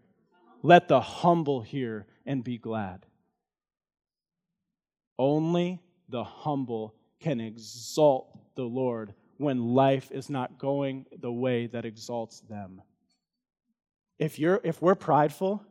Let 0.63 0.89
the 0.89 1.01
humble 1.01 1.61
hear 1.61 2.07
and 2.27 2.43
be 2.45 2.59
glad. 2.59 3.07
Only 5.19 5.81
the 6.09 6.25
humble 6.25 6.95
can 7.21 7.41
exalt 7.41 8.39
the 8.55 8.65
Lord 8.65 9.15
when 9.39 9.75
life 9.75 10.11
is 10.11 10.29
not 10.29 10.59
going 10.59 11.07
the 11.21 11.33
way 11.33 11.67
that 11.67 11.85
exalts 11.85 12.41
them. 12.41 12.83
If, 14.19 14.39
you're, 14.39 14.61
if 14.65 14.83
we're 14.83 14.97
prideful, 14.97 15.63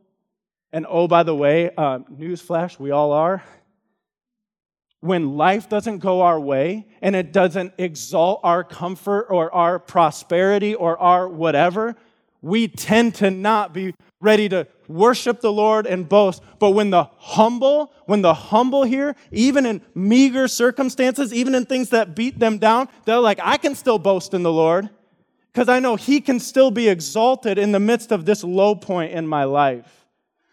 and 0.72 0.86
oh, 0.88 1.08
by 1.08 1.22
the 1.22 1.34
way, 1.34 1.70
uh, 1.76 2.00
newsflash, 2.10 2.78
we 2.78 2.90
all 2.90 3.12
are. 3.12 3.42
When 5.00 5.36
life 5.36 5.68
doesn't 5.68 5.98
go 5.98 6.22
our 6.22 6.40
way 6.40 6.88
and 7.00 7.14
it 7.14 7.32
doesn't 7.32 7.74
exalt 7.78 8.40
our 8.42 8.64
comfort 8.64 9.28
or 9.30 9.54
our 9.54 9.78
prosperity 9.78 10.74
or 10.74 10.98
our 10.98 11.28
whatever, 11.28 11.94
we 12.42 12.68
tend 12.68 13.14
to 13.16 13.30
not 13.30 13.72
be 13.72 13.94
ready 14.20 14.48
to 14.48 14.66
worship 14.88 15.40
the 15.40 15.52
Lord 15.52 15.86
and 15.86 16.08
boast. 16.08 16.42
But 16.58 16.70
when 16.70 16.90
the 16.90 17.04
humble, 17.18 17.92
when 18.06 18.22
the 18.22 18.34
humble 18.34 18.82
hear, 18.82 19.14
even 19.30 19.66
in 19.66 19.82
meager 19.94 20.48
circumstances, 20.48 21.32
even 21.32 21.54
in 21.54 21.66
things 21.66 21.90
that 21.90 22.16
beat 22.16 22.38
them 22.38 22.58
down, 22.58 22.88
they're 23.04 23.20
like, 23.20 23.38
I 23.42 23.58
can 23.58 23.74
still 23.74 23.98
boast 23.98 24.34
in 24.34 24.42
the 24.42 24.52
Lord 24.52 24.88
because 25.52 25.68
I 25.68 25.78
know 25.78 25.96
He 25.96 26.20
can 26.20 26.40
still 26.40 26.70
be 26.70 26.88
exalted 26.88 27.58
in 27.58 27.72
the 27.72 27.80
midst 27.80 28.10
of 28.10 28.24
this 28.24 28.42
low 28.42 28.74
point 28.74 29.12
in 29.12 29.26
my 29.26 29.44
life. 29.44 30.06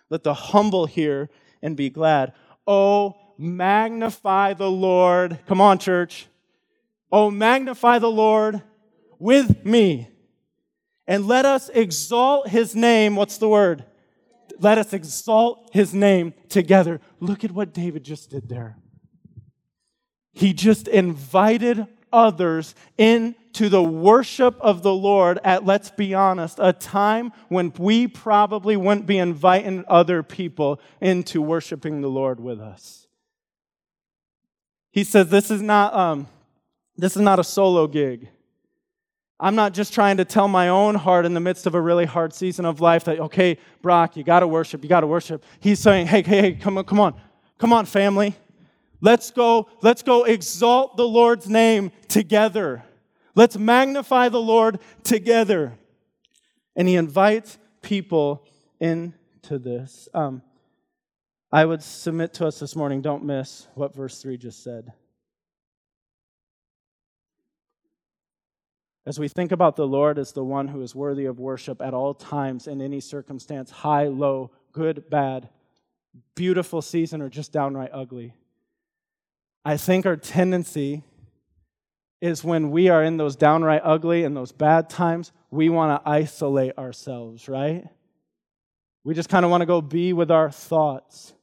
Let 0.10 0.24
the 0.24 0.34
humble 0.34 0.86
hear 0.86 1.30
and 1.62 1.76
be 1.76 1.90
glad. 1.90 2.34
Oh, 2.68 3.16
magnify 3.38 4.54
the 4.54 4.70
Lord. 4.70 5.40
Come 5.48 5.62
on, 5.62 5.80
church. 5.80 6.28
Oh, 7.12 7.32
magnify 7.32 8.00
the 8.00 8.12
Lord 8.12 8.62
with 9.20 9.66
me 9.66 10.10
and 11.08 11.28
let 11.28 11.46
us 11.46 11.70
exalt 11.70 12.50
his 12.50 12.76
name. 12.76 13.16
What's 13.16 13.38
the 13.38 13.50
word? 13.50 13.86
Let 14.60 14.78
us 14.78 14.94
exalt 14.94 15.70
his 15.74 15.94
name 15.94 16.34
together. 16.50 17.02
Look 17.20 17.44
at 17.44 17.52
what 17.52 17.74
David 17.74 18.04
just 18.04 18.30
did 18.30 18.50
there. 18.50 18.78
He 20.34 20.54
just 20.54 20.88
invited 20.88 21.88
others 22.12 22.76
into 22.98 23.70
the 23.70 23.84
worship 23.84 24.58
of 24.60 24.84
the 24.84 24.94
Lord 24.94 25.40
at, 25.44 25.66
let's 25.66 25.92
be 25.92 26.14
honest, 26.14 26.60
a 26.62 26.74
time 26.74 27.32
when 27.50 27.74
we 27.78 28.08
probably 28.08 28.78
wouldn't 28.78 29.06
be 29.06 29.18
inviting 29.18 29.84
other 29.88 30.24
people 30.24 30.80
into 31.02 31.42
worshiping 31.42 32.02
the 32.02 32.10
Lord 32.10 32.40
with 32.40 32.60
us. 32.60 33.08
He 34.92 35.04
says 35.04 35.30
this 35.30 35.52
is 35.52 35.62
not, 35.62 35.94
um, 35.94 36.28
this 36.96 37.16
is 37.16 37.22
not 37.22 37.40
a 37.40 37.44
solo 37.44 37.88
gig. 37.88 38.30
I'm 39.40 39.56
not 39.56 39.74
just 39.74 39.94
trying 39.94 40.18
to 40.18 40.26
tell 40.26 40.48
my 40.48 40.70
own 40.70 40.96
heart 40.96 41.26
in 41.26 41.34
the 41.34 41.40
midst 41.40 41.66
of 41.66 41.76
a 41.76 41.82
really 41.82 42.06
hard 42.06 42.34
season 42.34 42.66
of 42.66 42.80
life 42.80 43.04
that, 43.06 43.20
okay, 43.20 43.58
Brock, 43.82 44.16
you 44.16 44.24
got 44.24 44.40
to 44.40 44.48
worship, 44.48 44.82
you 44.82 44.90
got 44.90 45.02
to 45.02 45.08
worship. 45.08 45.44
He's 45.60 45.80
saying, 45.80 46.08
hey, 46.08 46.22
hey, 46.22 46.42
hey, 46.42 46.54
come 46.54 46.78
on, 46.78 46.86
come 46.86 47.00
on, 47.00 47.16
come 47.58 47.74
on, 47.74 47.86
family. 47.86 48.36
Let's 49.02 49.32
go, 49.32 49.68
let's 49.82 50.04
go 50.04 50.24
exalt 50.24 50.96
the 50.96 51.08
Lord's 51.08 51.50
name 51.50 51.92
together. 52.08 52.84
Let's 53.36 53.58
magnify 53.58 54.30
the 54.30 54.42
Lord 54.42 54.80
together. 55.04 55.78
And 56.78 56.88
he 56.88 56.96
invites 56.96 57.58
people 57.82 58.48
into 58.80 59.60
this. 59.60 60.08
Um, 60.14 60.42
I 61.52 61.66
would 61.66 61.84
submit 61.84 62.34
to 62.36 62.48
us 62.48 62.60
this 62.60 62.76
morning, 62.76 63.02
don't 63.02 63.26
miss 63.26 63.68
what 63.76 63.94
verse 63.94 64.22
3 64.22 64.38
just 64.38 64.64
said. 64.64 64.94
As 69.06 69.20
we 69.20 69.28
think 69.28 69.52
about 69.52 69.76
the 69.76 69.88
Lord 69.88 70.18
as 70.18 70.32
the 70.32 70.44
one 70.44 70.68
who 70.68 70.82
is 70.82 70.96
worthy 70.96 71.26
of 71.26 71.40
worship 71.40 71.82
at 71.82 71.94
all 71.94 72.14
times, 72.14 72.68
in 72.68 72.82
any 72.82 73.00
circumstance, 73.00 73.70
high, 73.70 74.08
low, 74.08 74.52
good, 74.72 75.10
bad, 75.10 75.50
beautiful 76.34 76.82
season, 76.82 77.22
or 77.22 77.30
just 77.30 77.52
downright 77.52 77.92
ugly, 77.94 78.34
I 79.64 79.78
think 79.78 80.06
our 80.06 80.16
tendency 80.16 81.04
is 82.22 82.44
when 82.44 82.72
we 82.72 82.90
are 82.90 83.04
in 83.04 83.18
those 83.18 83.36
downright 83.36 83.82
ugly 83.84 84.24
and 84.24 84.36
those 84.36 84.52
bad 84.52 84.90
times, 84.90 85.32
we 85.52 85.70
want 85.70 86.04
to 86.04 86.10
isolate 86.10 86.78
ourselves, 86.78 87.48
right? 87.48 87.88
We 89.04 89.14
just 89.14 89.30
kind 89.30 89.46
of 89.46 89.52
want 89.52 89.62
to 89.62 89.68
go 89.68 89.82
be 89.82 90.14
with 90.14 90.32
our 90.32 90.50
thoughts. 90.50 91.34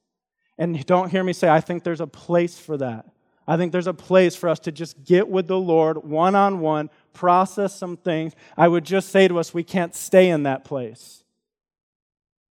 And 0.59 0.85
don't 0.87 1.11
hear 1.11 1.23
me 1.23 1.33
say, 1.33 1.49
I 1.49 1.61
think 1.61 1.85
there's 1.85 2.01
a 2.01 2.07
place 2.07 2.59
for 2.59 2.77
that. 2.79 3.07
I 3.47 3.57
think 3.57 3.73
there's 3.73 3.87
a 3.87 3.95
place 3.95 4.37
for 4.37 4.49
us 4.49 4.61
to 4.61 4.73
just 4.73 5.05
get 5.05 5.29
with 5.29 5.47
the 5.47 5.59
Lord 5.59 6.05
one 6.05 6.35
on 6.35 6.61
one, 6.61 6.91
process 7.13 7.75
some 7.75 7.97
things. 7.97 8.35
I 8.57 8.69
would 8.69 8.85
just 8.85 9.11
say 9.11 9.29
to 9.29 9.39
us, 9.39 9.55
we 9.55 9.65
can't 9.65 9.95
stay 9.95 10.29
in 10.31 10.45
that 10.45 10.65
place. 10.65 11.23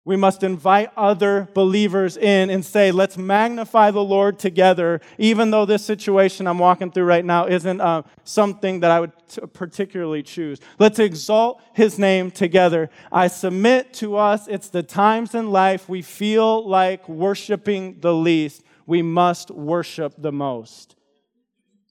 We 0.08 0.16
must 0.16 0.44
invite 0.44 0.92
other 0.96 1.50
believers 1.56 2.16
in 2.16 2.52
and 2.52 2.64
say, 2.64 2.92
let's 2.92 3.18
magnify 3.18 3.90
the 3.90 4.04
Lord 4.04 4.38
together, 4.38 5.02
even 5.18 5.50
though 5.50 5.66
this 5.66 5.84
situation 5.84 6.46
I'm 6.46 6.60
walking 6.60 6.92
through 6.92 7.06
right 7.06 7.26
now 7.26 7.48
isn't 7.48 7.82
uh, 7.82 8.04
something 8.24 8.82
that 8.82 8.92
I 8.92 9.00
would 9.00 9.14
t- 9.28 9.42
particularly 9.52 10.22
choose. 10.22 10.60
Let's 10.78 11.00
exalt 11.00 11.60
his 11.74 11.98
name 11.98 12.30
together. 12.30 12.92
I 13.12 13.28
submit 13.30 13.94
to 13.96 14.16
us, 14.16 14.48
it's 14.48 14.70
the 14.70 14.84
times 14.84 15.34
in 15.34 15.50
life 15.50 15.90
we 15.90 16.04
feel 16.04 16.68
like 16.68 17.10
worshiping 17.10 17.98
the 18.00 18.14
least. 18.14 18.62
We 18.86 19.02
must 19.02 19.50
worship 19.50 20.14
the 20.20 20.32
most. 20.32 20.96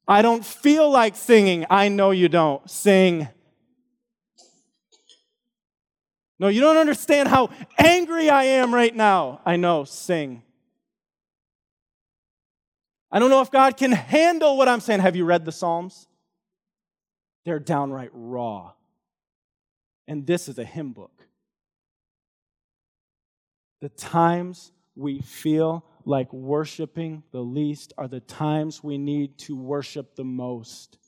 I 0.06 0.22
don't 0.22 0.44
feel 0.44 0.90
like 0.90 1.16
singing. 1.16 1.64
I 1.70 1.88
know 1.88 2.10
you 2.10 2.28
don't. 2.28 2.68
Sing. 2.70 3.28
No, 6.38 6.48
you 6.48 6.60
don't 6.60 6.76
understand 6.76 7.28
how 7.28 7.50
angry 7.78 8.28
I 8.28 8.44
am 8.44 8.74
right 8.74 8.94
now. 8.94 9.40
I 9.46 9.56
know, 9.56 9.84
sing. 9.84 10.42
I 13.10 13.18
don't 13.18 13.30
know 13.30 13.40
if 13.40 13.50
God 13.50 13.76
can 13.76 13.92
handle 13.92 14.56
what 14.56 14.68
I'm 14.68 14.80
saying. 14.80 15.00
Have 15.00 15.14
you 15.14 15.24
read 15.24 15.44
the 15.44 15.52
Psalms? 15.52 16.08
They're 17.44 17.60
downright 17.60 18.10
raw. 18.12 18.72
And 20.08 20.26
this 20.26 20.48
is 20.48 20.58
a 20.58 20.64
hymn 20.64 20.92
book. 20.92 21.12
The 23.80 23.88
times 23.88 24.72
we 24.96 25.20
feel 25.20 25.84
like 26.04 26.32
worshiping 26.32 27.22
the 27.32 27.40
least 27.40 27.92
are 27.98 28.08
the 28.08 28.20
times 28.20 28.82
we 28.82 28.98
need 28.98 29.38
to 29.38 29.56
worship 29.56 30.16
the 30.16 30.24
most. 30.24 30.98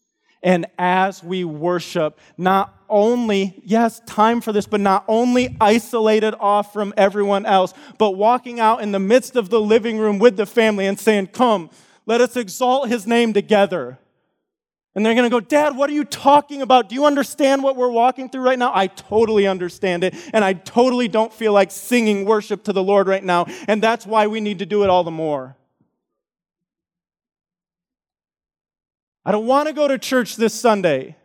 And 0.43 0.67
as 0.79 1.25
we 1.25 1.45
worship, 1.45 2.21
not 2.37 2.73
only, 2.89 3.61
yes, 3.65 4.01
time 4.07 4.41
for 4.41 4.53
this, 4.53 4.67
but 4.67 4.81
not 4.81 5.05
only 5.09 5.57
isolated 5.61 6.35
off 6.39 6.73
from 6.73 6.95
everyone 6.97 7.47
else, 7.47 7.75
but 7.99 8.13
walking 8.13 8.61
out 8.61 8.83
in 8.83 8.93
the 8.93 9.01
midst 9.01 9.35
of 9.35 9.51
the 9.51 9.61
living 9.61 9.99
room 9.99 10.19
with 10.19 10.37
the 10.37 10.47
family 10.47 10.87
and 10.87 11.01
saying, 11.01 11.29
Come, 11.29 11.71
let 12.05 12.21
us 12.21 12.37
exalt 12.37 12.89
his 12.89 13.07
name 13.07 13.33
together. 13.33 13.99
And 14.97 15.05
they're 15.05 15.15
going 15.15 15.27
to 15.27 15.31
go, 15.31 15.41
Dad, 15.41 15.77
what 15.77 15.91
are 15.91 15.93
you 15.93 16.07
talking 16.07 16.63
about? 16.63 16.89
Do 16.89 16.95
you 16.95 17.05
understand 17.05 17.63
what 17.63 17.77
we're 17.77 17.91
walking 17.91 18.31
through 18.31 18.41
right 18.41 18.59
now? 18.59 18.73
I 18.75 18.87
totally 18.87 19.47
understand 19.47 20.03
it. 20.03 20.15
And 20.33 20.43
I 20.43 20.55
totally 20.55 21.07
don't 21.07 21.31
feel 21.31 21.53
like 21.53 21.71
singing 21.71 22.25
worship 22.25 22.65
to 22.65 22.73
the 22.73 22.83
Lord 22.83 23.07
right 23.07 23.23
now. 23.23 23.45
And 23.69 23.83
that's 23.83 24.07
why 24.07 24.27
we 24.27 24.41
need 24.41 24.61
to 24.61 24.67
do 24.67 24.85
it 24.85 24.91
all 24.91 25.05
the 25.05 25.11
more. 25.11 25.55
I 29.23 29.33
don't 29.33 29.47
want 29.47 29.69
to 29.69 29.75
go 29.75 29.87
to 29.87 29.99
church 29.99 30.35
this 30.37 30.55
Sunday. 30.55 31.17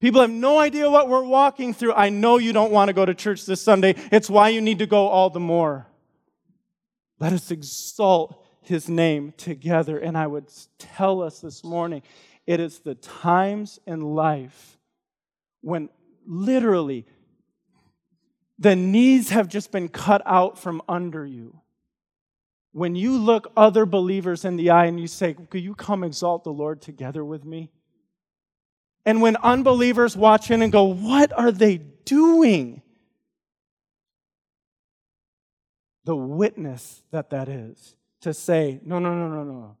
People 0.00 0.22
have 0.22 0.30
no 0.30 0.58
idea 0.58 0.90
what 0.90 1.10
we're 1.10 1.24
walking 1.24 1.74
through. 1.74 1.92
I 1.92 2.08
know 2.08 2.38
you 2.38 2.54
don't 2.54 2.72
want 2.72 2.88
to 2.88 2.94
go 2.94 3.04
to 3.04 3.14
church 3.14 3.44
this 3.44 3.60
Sunday. 3.60 3.96
It's 4.10 4.30
why 4.30 4.48
you 4.48 4.62
need 4.62 4.78
to 4.78 4.86
go 4.86 5.08
all 5.08 5.28
the 5.28 5.40
more. 5.40 5.86
Let 7.20 7.34
us 7.34 7.50
exalt 7.50 8.43
his 8.68 8.88
name 8.88 9.32
together. 9.36 9.98
And 9.98 10.16
I 10.16 10.26
would 10.26 10.50
tell 10.78 11.22
us 11.22 11.40
this 11.40 11.64
morning 11.64 12.02
it 12.46 12.60
is 12.60 12.80
the 12.80 12.94
times 12.94 13.78
in 13.86 14.00
life 14.00 14.78
when 15.62 15.88
literally 16.26 17.06
the 18.58 18.76
knees 18.76 19.30
have 19.30 19.48
just 19.48 19.72
been 19.72 19.88
cut 19.88 20.22
out 20.26 20.58
from 20.58 20.82
under 20.88 21.26
you 21.26 21.60
when 22.74 22.96
you 22.96 23.16
look 23.16 23.52
other 23.56 23.86
believers 23.86 24.44
in 24.44 24.56
the 24.56 24.70
eye 24.70 24.86
and 24.86 24.98
you 24.98 25.06
say, 25.06 25.36
Will 25.52 25.60
you 25.60 25.76
come 25.76 26.02
exalt 26.02 26.42
the 26.42 26.52
Lord 26.52 26.82
together 26.82 27.24
with 27.24 27.44
me? 27.44 27.70
And 29.06 29.22
when 29.22 29.36
unbelievers 29.36 30.16
watch 30.16 30.50
in 30.50 30.60
and 30.60 30.72
go, 30.72 30.82
What 30.82 31.32
are 31.32 31.52
they 31.52 31.78
doing? 31.78 32.82
The 36.04 36.16
witness 36.16 37.04
that 37.12 37.30
that 37.30 37.48
is 37.48 37.94
to 38.24 38.34
say, 38.34 38.80
No, 38.84 38.98
no, 38.98 39.14
no, 39.14 39.28
no, 39.28 39.44
no. 39.44 39.76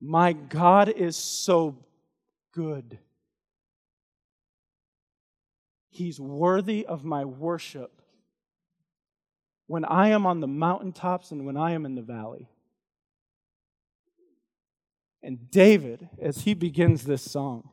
My 0.00 0.32
God 0.32 0.88
is 0.88 1.16
so 1.16 1.76
good. 2.52 2.98
He's 5.90 6.18
worthy 6.18 6.86
of 6.86 7.04
my 7.04 7.24
worship 7.24 8.00
when 9.66 9.84
I 9.84 10.08
am 10.08 10.26
on 10.26 10.40
the 10.40 10.48
mountaintops 10.48 11.30
and 11.30 11.44
when 11.44 11.56
I 11.56 11.72
am 11.72 11.84
in 11.84 11.94
the 11.94 12.02
valley. 12.02 12.48
And 15.22 15.50
David, 15.50 16.08
as 16.20 16.38
he 16.38 16.54
begins 16.54 17.04
this 17.04 17.22
song, 17.22 17.68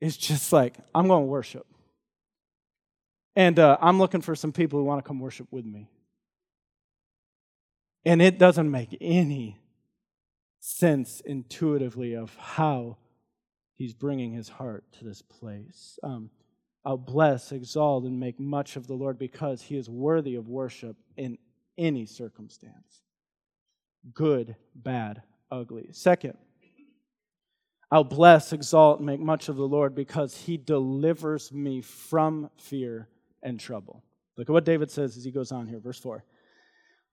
is 0.00 0.16
just 0.16 0.52
like, 0.52 0.76
I'm 0.94 1.08
going 1.08 1.22
to 1.22 1.26
worship. 1.26 1.66
And 3.36 3.58
uh, 3.58 3.78
I'm 3.80 3.98
looking 3.98 4.20
for 4.20 4.34
some 4.34 4.52
people 4.52 4.78
who 4.78 4.84
want 4.84 5.02
to 5.02 5.06
come 5.06 5.20
worship 5.20 5.48
with 5.50 5.64
me. 5.64 5.88
And 8.08 8.22
it 8.22 8.38
doesn't 8.38 8.70
make 8.70 8.96
any 9.02 9.58
sense 10.60 11.20
intuitively 11.26 12.14
of 12.14 12.34
how 12.36 12.96
he's 13.74 13.92
bringing 13.92 14.32
his 14.32 14.48
heart 14.48 14.84
to 14.92 15.04
this 15.04 15.20
place. 15.20 15.98
Um, 16.02 16.30
I'll 16.86 16.96
bless, 16.96 17.52
exalt, 17.52 18.04
and 18.04 18.18
make 18.18 18.40
much 18.40 18.76
of 18.76 18.86
the 18.86 18.94
Lord 18.94 19.18
because 19.18 19.60
he 19.60 19.76
is 19.76 19.90
worthy 19.90 20.36
of 20.36 20.48
worship 20.48 20.96
in 21.18 21.36
any 21.76 22.06
circumstance 22.06 23.02
good, 24.14 24.56
bad, 24.74 25.20
ugly. 25.50 25.90
Second, 25.92 26.38
I'll 27.90 28.04
bless, 28.04 28.54
exalt, 28.54 29.00
and 29.00 29.06
make 29.06 29.20
much 29.20 29.50
of 29.50 29.56
the 29.56 29.68
Lord 29.68 29.94
because 29.94 30.34
he 30.34 30.56
delivers 30.56 31.52
me 31.52 31.82
from 31.82 32.48
fear 32.56 33.10
and 33.42 33.60
trouble. 33.60 34.02
Look 34.38 34.48
at 34.48 34.52
what 34.54 34.64
David 34.64 34.90
says 34.90 35.18
as 35.18 35.24
he 35.24 35.30
goes 35.30 35.52
on 35.52 35.66
here, 35.66 35.78
verse 35.78 35.98
4. 35.98 36.24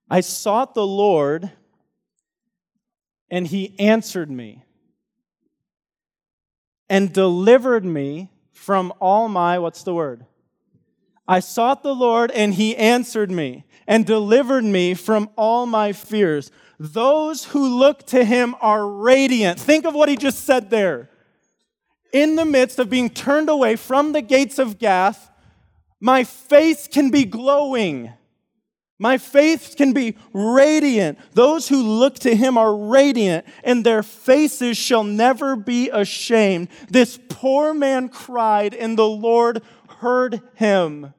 I 0.08 0.20
sought 0.20 0.74
the 0.74 0.86
Lord, 0.86 1.50
and 3.30 3.46
he 3.46 3.78
answered 3.78 4.30
me 4.30 4.64
and 6.88 7.12
delivered 7.12 7.84
me 7.84 8.30
from 8.52 8.92
all 9.00 9.28
my, 9.28 9.58
what's 9.58 9.82
the 9.82 9.94
word? 9.94 10.24
I 11.28 11.40
sought 11.40 11.82
the 11.82 11.94
Lord 11.94 12.30
and 12.30 12.54
he 12.54 12.76
answered 12.76 13.30
me 13.30 13.64
and 13.86 14.06
delivered 14.06 14.64
me 14.64 14.94
from 14.94 15.28
all 15.36 15.66
my 15.66 15.92
fears. 15.92 16.50
Those 16.78 17.46
who 17.46 17.78
look 17.78 18.06
to 18.08 18.24
him 18.24 18.54
are 18.60 18.86
radiant. 18.86 19.58
Think 19.58 19.84
of 19.84 19.94
what 19.94 20.08
he 20.08 20.16
just 20.16 20.44
said 20.44 20.70
there. 20.70 21.10
In 22.12 22.36
the 22.36 22.44
midst 22.44 22.78
of 22.78 22.88
being 22.88 23.10
turned 23.10 23.48
away 23.48 23.76
from 23.76 24.12
the 24.12 24.22
gates 24.22 24.58
of 24.58 24.78
Gath, 24.78 25.30
my 26.00 26.22
face 26.22 26.86
can 26.86 27.10
be 27.10 27.24
glowing. 27.24 28.12
My 28.98 29.18
faith 29.18 29.74
can 29.76 29.92
be 29.92 30.16
radiant. 30.32 31.18
Those 31.34 31.68
who 31.68 31.82
look 31.82 32.18
to 32.20 32.34
him 32.34 32.56
are 32.56 32.74
radiant, 32.74 33.44
and 33.62 33.84
their 33.84 34.02
faces 34.02 34.78
shall 34.78 35.04
never 35.04 35.54
be 35.54 35.90
ashamed. 35.90 36.68
This 36.88 37.18
poor 37.28 37.74
man 37.74 38.08
cried, 38.08 38.74
and 38.74 38.96
the 38.96 39.08
Lord 39.08 39.62
heard 39.98 40.40
him 40.54 41.12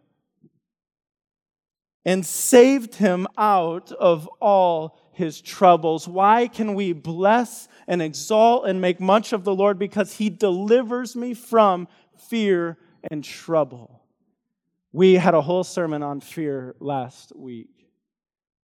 and 2.03 2.25
saved 2.25 2.95
him 2.95 3.27
out 3.37 3.91
of 3.91 4.27
all 4.41 4.97
his 5.11 5.41
troubles. 5.41 6.07
Why 6.07 6.47
can 6.47 6.73
we 6.73 6.93
bless 6.93 7.67
and 7.87 8.01
exalt 8.01 8.65
and 8.67 8.79
make 8.79 8.99
much 8.99 9.33
of 9.33 9.43
the 9.43 9.53
Lord? 9.53 9.77
Because 9.77 10.15
he 10.15 10.29
delivers 10.29 11.15
me 11.15 11.33
from 11.33 11.87
fear 12.15 12.77
and 13.11 13.23
trouble. 13.23 13.96
We 14.91 15.15
had 15.15 15.33
a 15.33 15.41
whole 15.41 15.63
sermon 15.63 16.01
on 16.01 16.21
fear 16.21 16.75
last 16.79 17.35
week. 17.35 17.69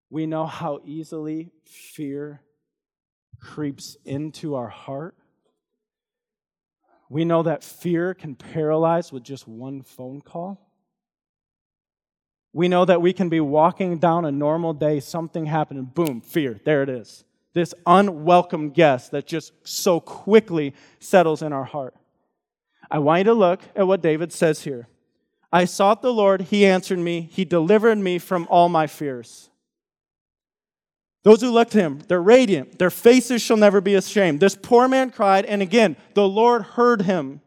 We 0.09 0.25
know 0.25 0.45
how 0.45 0.79
easily 0.85 1.51
fear 1.65 2.41
creeps 3.39 3.97
into 4.05 4.55
our 4.55 4.69
heart. 4.69 5.15
We 7.09 7.25
know 7.25 7.43
that 7.43 7.63
fear 7.63 8.13
can 8.13 8.35
paralyze 8.35 9.11
with 9.11 9.23
just 9.23 9.47
one 9.47 9.81
phone 9.81 10.21
call. 10.21 10.69
We 12.53 12.67
know 12.67 12.85
that 12.85 13.01
we 13.01 13.13
can 13.13 13.29
be 13.29 13.39
walking 13.39 13.97
down 13.97 14.25
a 14.25 14.31
normal 14.31 14.73
day, 14.73 14.99
something 14.99 15.45
happened, 15.45 15.93
boom, 15.93 16.21
fear, 16.21 16.61
there 16.63 16.83
it 16.83 16.89
is. 16.89 17.23
This 17.53 17.73
unwelcome 17.85 18.69
guest 18.69 19.11
that 19.11 19.27
just 19.27 19.53
so 19.63 19.99
quickly 19.99 20.73
settles 20.99 21.41
in 21.41 21.51
our 21.51 21.63
heart. 21.63 21.95
I 22.89 22.99
want 22.99 23.19
you 23.19 23.23
to 23.25 23.33
look 23.33 23.61
at 23.75 23.87
what 23.87 24.01
David 24.01 24.31
says 24.31 24.63
here. 24.63 24.87
I 25.53 25.65
sought 25.65 26.01
the 26.01 26.11
Lord, 26.11 26.41
he 26.41 26.65
answered 26.65 26.97
me, 26.97 27.29
he 27.31 27.45
delivered 27.45 27.99
me 27.99 28.17
from 28.17 28.47
all 28.49 28.69
my 28.69 28.87
fears. 28.87 29.51
Those 31.23 31.41
who 31.41 31.51
look 31.51 31.69
to 31.69 31.77
him, 31.77 32.01
they're 32.07 32.19
radiant. 32.19 32.79
Their 32.79 32.89
faces 32.89 33.39
shall 33.43 33.55
never 33.55 33.79
be 33.79 33.93
ashamed. 33.93 34.39
This 34.39 34.55
poor 34.55 34.87
man 34.87 35.11
cried, 35.11 35.45
and 35.45 35.61
again, 35.61 35.95
the 36.15 36.27
Lord 36.27 36.63
heard 36.63 37.03
him, 37.03 37.39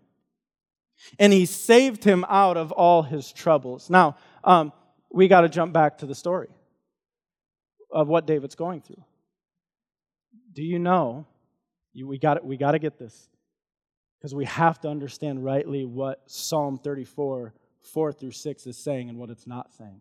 and 1.19 1.33
he 1.33 1.47
saved 1.47 2.05
him 2.05 2.25
out 2.29 2.57
of 2.57 2.71
all 2.71 3.03
his 3.03 3.33
troubles. 3.33 3.91
Now, 3.91 4.17
um, 4.45 4.73
we 5.11 5.27
got 5.27 5.41
to 5.41 5.49
jump 5.49 5.73
back 5.73 5.99
to 5.99 6.07
the 6.07 6.15
story 6.15 6.49
of 7.91 8.07
what 8.07 8.25
David's 8.25 8.55
going 8.55 8.83
through. 8.83 9.03
Do 10.53 10.63
you 10.63 10.79
know? 10.79 11.27
We 11.93 12.19
got 12.19 12.45
we 12.45 12.57
got 12.57 12.73
to 12.73 12.79
get 12.79 12.99
this 12.99 13.29
because 14.19 14.35
we 14.35 14.45
have 14.45 14.81
to 14.83 14.89
understand 14.89 15.45
rightly 15.45 15.85
what 15.85 16.23
Psalm 16.27 16.79
34, 16.79 17.53
4 17.87 18.13
through 18.13 18.33
6 18.33 18.67
is 18.67 18.77
saying 18.77 19.09
and 19.09 19.19
what 19.19 19.31
it's 19.31 19.47
not 19.47 19.73
saying. 19.75 20.01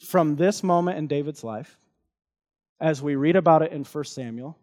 From 0.00 0.36
this 0.36 0.62
moment 0.62 0.98
in 0.98 1.06
David's 1.06 1.44
life, 1.44 1.78
as 2.80 3.02
we 3.02 3.16
read 3.16 3.36
about 3.36 3.62
it 3.62 3.72
in 3.72 3.84
1 3.84 4.04
Samuel, 4.04 4.56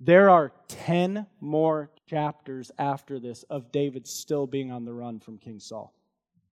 there 0.00 0.30
are 0.30 0.52
10 0.68 1.26
more 1.40 1.90
chapters 2.06 2.70
after 2.78 3.18
this 3.18 3.42
of 3.44 3.72
David 3.72 4.06
still 4.06 4.46
being 4.46 4.70
on 4.70 4.84
the 4.84 4.92
run 4.92 5.20
from 5.20 5.38
King 5.38 5.60
Saul. 5.60 5.92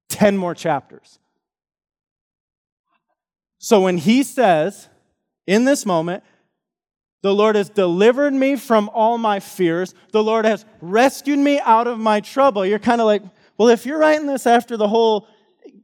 10 0.08 0.36
more 0.36 0.54
chapters. 0.54 1.18
So 3.58 3.80
when 3.80 3.98
he 3.98 4.22
says, 4.22 4.88
in 5.46 5.64
this 5.64 5.86
moment, 5.86 6.24
the 7.22 7.34
Lord 7.34 7.56
has 7.56 7.68
delivered 7.68 8.34
me 8.34 8.56
from 8.56 8.88
all 8.92 9.18
my 9.18 9.40
fears. 9.40 9.94
The 10.12 10.22
Lord 10.22 10.44
has 10.44 10.64
rescued 10.80 11.38
me 11.38 11.60
out 11.60 11.86
of 11.86 11.98
my 11.98 12.20
trouble. 12.20 12.64
You're 12.64 12.78
kind 12.78 13.00
of 13.00 13.06
like, 13.06 13.22
well, 13.58 13.68
if 13.68 13.86
you're 13.86 13.98
writing 13.98 14.26
this 14.26 14.46
after 14.46 14.76
the 14.76 14.88
whole 14.88 15.26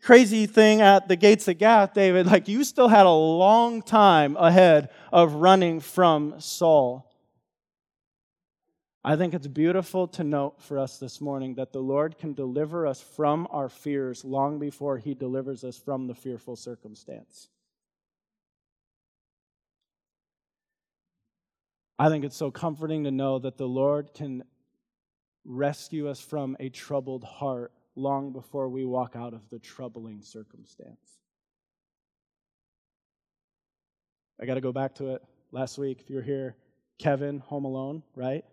crazy 0.02 0.46
thing 0.46 0.80
at 0.80 1.08
the 1.08 1.16
gates 1.16 1.48
of 1.48 1.58
Gath, 1.58 1.94
David, 1.94 2.26
like 2.26 2.48
you 2.48 2.64
still 2.64 2.88
had 2.88 3.06
a 3.06 3.10
long 3.10 3.82
time 3.82 4.36
ahead 4.36 4.90
of 5.12 5.34
running 5.34 5.80
from 5.80 6.40
Saul. 6.40 7.08
I 9.04 9.16
think 9.16 9.34
it's 9.34 9.48
beautiful 9.48 10.06
to 10.08 10.22
note 10.22 10.60
for 10.60 10.78
us 10.78 10.98
this 10.98 11.20
morning 11.20 11.56
that 11.56 11.72
the 11.72 11.80
Lord 11.80 12.18
can 12.18 12.34
deliver 12.34 12.86
us 12.86 13.00
from 13.00 13.48
our 13.50 13.68
fears 13.68 14.24
long 14.24 14.60
before 14.60 14.98
he 14.98 15.14
delivers 15.14 15.64
us 15.64 15.76
from 15.76 16.06
the 16.06 16.14
fearful 16.14 16.54
circumstance. 16.54 17.48
I 22.02 22.08
think 22.08 22.24
it's 22.24 22.36
so 22.36 22.50
comforting 22.50 23.04
to 23.04 23.12
know 23.12 23.38
that 23.38 23.56
the 23.56 23.68
Lord 23.68 24.12
can 24.12 24.42
rescue 25.44 26.08
us 26.08 26.18
from 26.18 26.56
a 26.58 26.68
troubled 26.68 27.22
heart 27.22 27.70
long 27.94 28.32
before 28.32 28.68
we 28.68 28.84
walk 28.84 29.14
out 29.14 29.34
of 29.34 29.48
the 29.50 29.60
troubling 29.60 30.20
circumstance. 30.20 31.20
I 34.40 34.46
got 34.46 34.54
to 34.54 34.60
go 34.60 34.72
back 34.72 34.96
to 34.96 35.14
it 35.14 35.22
last 35.52 35.78
week. 35.78 36.00
If 36.00 36.10
you 36.10 36.16
were 36.16 36.22
here, 36.22 36.56
Kevin, 36.98 37.38
home 37.38 37.66
alone, 37.66 38.02
right? 38.16 38.44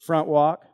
Front 0.00 0.26
walk. 0.26 0.66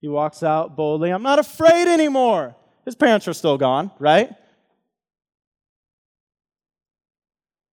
He 0.00 0.06
walks 0.06 0.44
out 0.44 0.76
boldly. 0.76 1.10
I'm 1.10 1.24
not 1.24 1.40
afraid 1.40 1.88
anymore. 1.88 2.54
His 2.84 2.94
parents 2.94 3.26
are 3.26 3.32
still 3.32 3.58
gone, 3.58 3.90
right? 3.98 4.30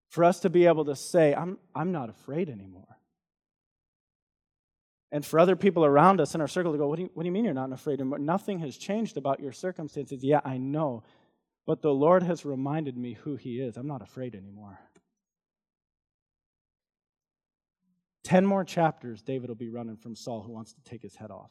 For 0.10 0.24
us 0.24 0.40
to 0.42 0.50
be 0.50 0.66
able 0.66 0.86
to 0.86 0.96
say, 0.96 1.34
I'm, 1.34 1.58
I'm 1.76 1.92
not 1.92 2.10
afraid 2.10 2.50
anymore. 2.50 2.86
And 5.12 5.26
for 5.26 5.40
other 5.40 5.56
people 5.56 5.86
around 5.86 6.22
us 6.22 6.36
in 6.36 6.42
our 6.42 6.48
circle 6.48 6.72
to 6.72 6.78
go, 6.78 6.88
what 6.88 6.98
do, 6.98 7.04
you, 7.04 7.10
what 7.14 7.24
do 7.24 7.28
you 7.28 7.32
mean 7.32 7.46
you're 7.46 7.54
not 7.54 7.72
afraid 7.72 8.00
anymore? 8.00 8.20
Nothing 8.20 8.60
has 8.60 8.78
changed 8.78 9.18
about 9.18 9.40
your 9.40 9.52
circumstances. 9.52 10.24
Yeah, 10.24 10.42
I 10.46 10.58
know. 10.58 11.04
But 11.66 11.82
the 11.82 11.94
Lord 11.94 12.24
has 12.24 12.46
reminded 12.46 12.98
me 12.98 13.14
who 13.14 13.36
He 13.36 13.60
is. 13.60 13.78
I'm 13.78 13.88
not 13.88 14.02
afraid 14.02 14.36
anymore. 14.36 14.80
Ten 18.24 18.46
more 18.46 18.64
chapters, 18.64 19.24
David 19.24 19.50
will 19.50 19.56
be 19.56 19.70
running 19.70 19.98
from 19.98 20.16
Saul 20.16 20.44
who 20.44 20.52
wants 20.52 20.74
to 20.74 20.82
take 20.84 21.02
his 21.02 21.16
head 21.16 21.32
off. 21.32 21.50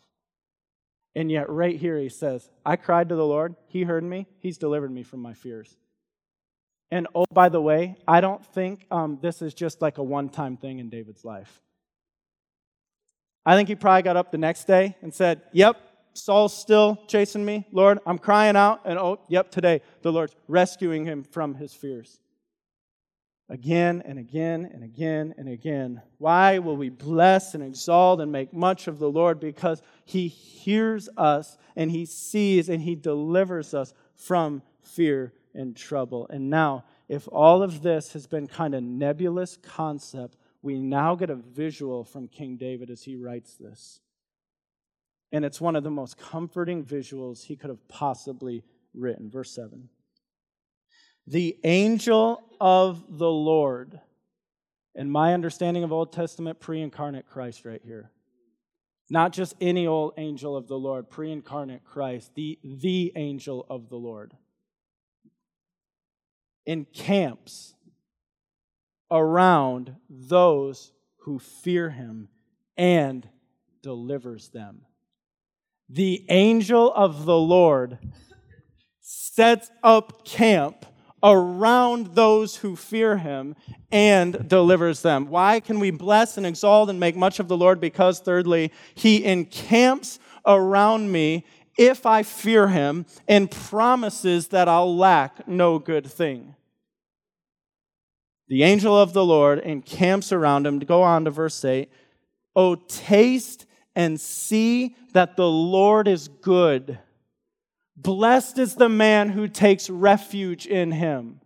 And 1.16 1.28
yet, 1.28 1.50
right 1.50 1.74
here, 1.76 1.98
he 1.98 2.08
says, 2.08 2.48
I 2.64 2.76
cried 2.76 3.08
to 3.08 3.16
the 3.16 3.26
Lord. 3.26 3.56
He 3.66 3.82
heard 3.82 4.04
me. 4.04 4.28
He's 4.38 4.58
delivered 4.58 4.92
me 4.92 5.02
from 5.02 5.20
my 5.20 5.34
fears. 5.34 5.76
And 6.90 7.06
oh, 7.14 7.24
by 7.32 7.48
the 7.48 7.60
way, 7.60 7.96
I 8.06 8.20
don't 8.20 8.44
think 8.44 8.86
um, 8.90 9.18
this 9.20 9.42
is 9.42 9.52
just 9.52 9.82
like 9.82 9.98
a 9.98 10.02
one 10.02 10.28
time 10.28 10.56
thing 10.56 10.78
in 10.78 10.88
David's 10.88 11.24
life. 11.24 11.60
I 13.44 13.56
think 13.56 13.68
he 13.68 13.74
probably 13.74 14.02
got 14.02 14.16
up 14.16 14.30
the 14.30 14.38
next 14.38 14.66
day 14.66 14.96
and 15.02 15.12
said, 15.12 15.42
Yep, 15.52 15.76
Saul's 16.14 16.56
still 16.56 16.98
chasing 17.06 17.44
me. 17.44 17.66
Lord, 17.72 17.98
I'm 18.06 18.18
crying 18.18 18.56
out. 18.56 18.82
And 18.84 18.98
oh, 18.98 19.20
yep, 19.28 19.50
today 19.50 19.82
the 20.02 20.12
Lord's 20.12 20.34
rescuing 20.48 21.04
him 21.04 21.22
from 21.22 21.54
his 21.54 21.74
fears. 21.74 22.20
Again 23.50 24.02
and 24.04 24.18
again 24.18 24.68
and 24.72 24.84
again 24.84 25.34
and 25.38 25.48
again. 25.48 26.02
Why 26.18 26.58
will 26.58 26.76
we 26.76 26.90
bless 26.90 27.54
and 27.54 27.62
exalt 27.62 28.20
and 28.20 28.30
make 28.30 28.52
much 28.52 28.88
of 28.88 28.98
the 28.98 29.10
Lord? 29.10 29.40
Because 29.40 29.80
he 30.04 30.28
hears 30.28 31.08
us 31.16 31.56
and 31.74 31.90
he 31.90 32.04
sees 32.04 32.68
and 32.68 32.82
he 32.82 32.94
delivers 32.94 33.72
us 33.72 33.94
from 34.14 34.62
fear 34.82 35.32
and 35.58 35.76
trouble. 35.76 36.26
And 36.30 36.48
now, 36.48 36.84
if 37.08 37.28
all 37.30 37.62
of 37.62 37.82
this 37.82 38.12
has 38.12 38.26
been 38.26 38.46
kind 38.46 38.74
of 38.74 38.82
nebulous 38.82 39.58
concept, 39.60 40.36
we 40.62 40.78
now 40.78 41.16
get 41.16 41.30
a 41.30 41.34
visual 41.34 42.04
from 42.04 42.28
King 42.28 42.56
David 42.56 42.90
as 42.90 43.02
he 43.02 43.16
writes 43.16 43.54
this. 43.54 44.00
And 45.32 45.44
it's 45.44 45.60
one 45.60 45.76
of 45.76 45.84
the 45.84 45.90
most 45.90 46.16
comforting 46.16 46.84
visuals 46.84 47.44
he 47.44 47.56
could 47.56 47.70
have 47.70 47.86
possibly 47.88 48.64
written. 48.94 49.30
Verse 49.30 49.50
7. 49.50 49.88
The 51.26 51.58
angel 51.64 52.42
of 52.60 53.18
the 53.18 53.30
Lord, 53.30 54.00
in 54.94 55.10
my 55.10 55.34
understanding 55.34 55.84
of 55.84 55.92
Old 55.92 56.12
Testament, 56.12 56.60
pre 56.60 56.80
incarnate 56.80 57.26
Christ 57.28 57.64
right 57.64 57.82
here. 57.84 58.10
Not 59.10 59.32
just 59.32 59.54
any 59.60 59.86
old 59.86 60.14
angel 60.18 60.56
of 60.56 60.68
the 60.68 60.78
Lord, 60.78 61.10
pre 61.10 61.32
incarnate 61.32 61.84
Christ, 61.84 62.34
the, 62.34 62.58
the 62.62 63.12
angel 63.16 63.66
of 63.68 63.88
the 63.88 63.96
Lord. 63.96 64.34
Encamps 66.68 67.74
around 69.10 69.96
those 70.10 70.92
who 71.20 71.38
fear 71.38 71.88
him 71.88 72.28
and 72.76 73.26
delivers 73.82 74.50
them. 74.50 74.82
The 75.88 76.26
angel 76.28 76.92
of 76.94 77.24
the 77.24 77.38
Lord 77.38 77.98
sets 79.00 79.70
up 79.82 80.26
camp 80.26 80.84
around 81.22 82.08
those 82.08 82.56
who 82.56 82.76
fear 82.76 83.16
him 83.16 83.56
and 83.90 84.46
delivers 84.46 85.00
them. 85.00 85.28
Why 85.28 85.60
can 85.60 85.80
we 85.80 85.90
bless 85.90 86.36
and 86.36 86.44
exalt 86.44 86.90
and 86.90 87.00
make 87.00 87.16
much 87.16 87.40
of 87.40 87.48
the 87.48 87.56
Lord? 87.56 87.80
Because, 87.80 88.20
thirdly, 88.20 88.72
he 88.94 89.24
encamps 89.24 90.18
around 90.44 91.10
me 91.10 91.46
if 91.78 92.04
I 92.04 92.24
fear 92.24 92.68
him 92.68 93.06
and 93.26 93.50
promises 93.50 94.48
that 94.48 94.68
I'll 94.68 94.94
lack 94.94 95.48
no 95.48 95.78
good 95.78 96.06
thing 96.06 96.56
the 98.48 98.62
angel 98.62 98.98
of 98.98 99.12
the 99.12 99.24
Lord 99.24 99.60
encamps 99.60 100.32
around 100.32 100.66
him. 100.66 100.78
Go 100.78 101.02
on 101.02 101.24
to 101.26 101.30
verse 101.30 101.64
8. 101.64 101.90
Oh, 102.56 102.74
taste 102.74 103.66
and 103.94 104.20
see 104.20 104.96
that 105.12 105.36
the 105.36 105.48
Lord 105.48 106.08
is 106.08 106.28
good. 106.28 106.98
Blessed 107.96 108.58
is 108.58 108.76
the 108.76 108.88
man 108.88 109.30
who 109.30 109.48
takes 109.48 109.90
refuge 109.90 110.66
in 110.66 110.92
him. 110.92 111.40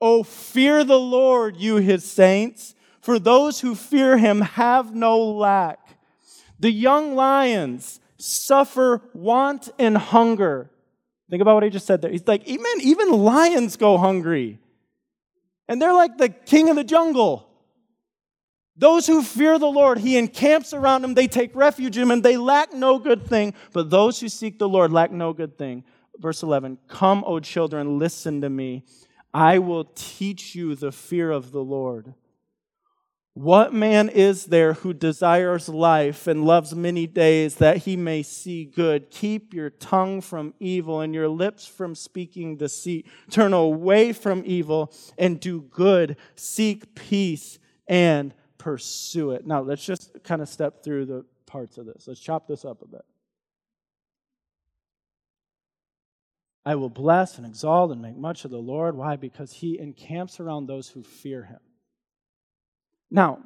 Oh, 0.00 0.22
fear 0.22 0.84
the 0.84 0.98
Lord, 0.98 1.56
you 1.56 1.76
his 1.76 2.04
saints, 2.04 2.74
for 3.00 3.18
those 3.18 3.60
who 3.60 3.74
fear 3.74 4.18
him 4.18 4.40
have 4.40 4.94
no 4.94 5.18
lack. 5.18 5.98
The 6.58 6.70
young 6.70 7.14
lions 7.14 8.00
suffer 8.18 9.02
want 9.12 9.68
and 9.78 9.96
hunger. 9.96 10.70
Think 11.28 11.42
about 11.42 11.54
what 11.54 11.64
he 11.64 11.70
just 11.70 11.86
said 11.86 12.02
there. 12.02 12.10
He's 12.10 12.26
like, 12.26 12.46
even, 12.46 12.80
even 12.80 13.10
lions 13.10 13.76
go 13.76 13.98
hungry. 13.98 14.58
And 15.68 15.80
they're 15.80 15.92
like 15.92 16.18
the 16.18 16.28
king 16.28 16.68
of 16.68 16.76
the 16.76 16.84
jungle. 16.84 17.48
Those 18.76 19.06
who 19.06 19.22
fear 19.22 19.58
the 19.58 19.66
Lord, 19.66 19.98
he 19.98 20.18
encamps 20.18 20.74
around 20.74 21.02
them, 21.02 21.14
they 21.14 21.26
take 21.26 21.56
refuge 21.56 21.96
in 21.96 22.02
him, 22.02 22.10
and 22.10 22.22
they 22.22 22.36
lack 22.36 22.74
no 22.74 22.98
good 22.98 23.26
thing. 23.26 23.54
But 23.72 23.88
those 23.88 24.20
who 24.20 24.28
seek 24.28 24.58
the 24.58 24.68
Lord 24.68 24.92
lack 24.92 25.10
no 25.10 25.32
good 25.32 25.56
thing. 25.56 25.84
Verse 26.18 26.42
11 26.42 26.78
Come, 26.88 27.24
O 27.26 27.40
children, 27.40 27.98
listen 27.98 28.42
to 28.42 28.50
me. 28.50 28.84
I 29.32 29.58
will 29.58 29.84
teach 29.94 30.54
you 30.54 30.74
the 30.74 30.92
fear 30.92 31.30
of 31.30 31.52
the 31.52 31.62
Lord. 31.62 32.14
What 33.36 33.74
man 33.74 34.08
is 34.08 34.46
there 34.46 34.72
who 34.72 34.94
desires 34.94 35.68
life 35.68 36.26
and 36.26 36.46
loves 36.46 36.74
many 36.74 37.06
days 37.06 37.56
that 37.56 37.76
he 37.76 37.94
may 37.94 38.22
see 38.22 38.64
good? 38.64 39.10
Keep 39.10 39.52
your 39.52 39.68
tongue 39.68 40.22
from 40.22 40.54
evil 40.58 41.02
and 41.02 41.14
your 41.14 41.28
lips 41.28 41.66
from 41.66 41.94
speaking 41.94 42.56
deceit. 42.56 43.06
Turn 43.30 43.52
away 43.52 44.14
from 44.14 44.42
evil 44.46 44.90
and 45.18 45.38
do 45.38 45.60
good. 45.60 46.16
Seek 46.34 46.94
peace 46.94 47.58
and 47.86 48.32
pursue 48.56 49.32
it. 49.32 49.46
Now, 49.46 49.60
let's 49.60 49.84
just 49.84 50.16
kind 50.24 50.40
of 50.40 50.48
step 50.48 50.82
through 50.82 51.04
the 51.04 51.26
parts 51.44 51.76
of 51.76 51.84
this. 51.84 52.08
Let's 52.08 52.20
chop 52.20 52.48
this 52.48 52.64
up 52.64 52.80
a 52.80 52.88
bit. 52.88 53.04
I 56.64 56.76
will 56.76 56.88
bless 56.88 57.36
and 57.36 57.46
exalt 57.46 57.92
and 57.92 58.00
make 58.00 58.16
much 58.16 58.46
of 58.46 58.50
the 58.50 58.56
Lord. 58.56 58.96
Why? 58.96 59.16
Because 59.16 59.52
he 59.52 59.78
encamps 59.78 60.40
around 60.40 60.68
those 60.68 60.88
who 60.88 61.02
fear 61.02 61.44
him. 61.44 61.58
Now, 63.10 63.40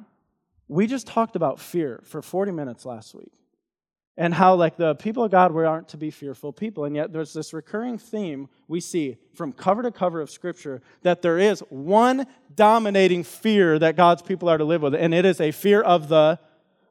we 0.67 0.87
just 0.87 1.07
talked 1.07 1.35
about 1.35 1.59
fear 1.59 2.01
for 2.05 2.21
40 2.21 2.51
minutes 2.51 2.85
last 2.85 3.13
week. 3.13 3.31
and 4.17 4.33
how 4.33 4.55
like 4.55 4.75
the 4.75 4.93
people 4.95 5.23
of 5.23 5.31
god 5.31 5.51
we 5.51 5.63
aren't 5.65 5.87
to 5.87 5.97
be 5.97 6.11
fearful 6.11 6.51
people 6.51 6.83
and 6.85 6.95
yet 6.95 7.13
there's 7.13 7.33
this 7.33 7.53
recurring 7.53 7.97
theme 7.97 8.49
we 8.67 8.79
see 8.79 9.17
from 9.33 9.53
cover 9.53 9.81
to 9.81 9.91
cover 9.91 10.19
of 10.21 10.29
scripture 10.29 10.81
that 11.01 11.21
there 11.21 11.39
is 11.39 11.61
one 11.69 12.27
dominating 12.53 13.23
fear 13.23 13.79
that 13.79 13.95
god's 13.95 14.21
people 14.21 14.49
are 14.49 14.57
to 14.57 14.65
live 14.65 14.81
with 14.81 14.93
and 14.93 15.13
it 15.13 15.25
is 15.25 15.39
a 15.39 15.51
fear 15.51 15.81
of 15.81 16.09
the 16.09 16.37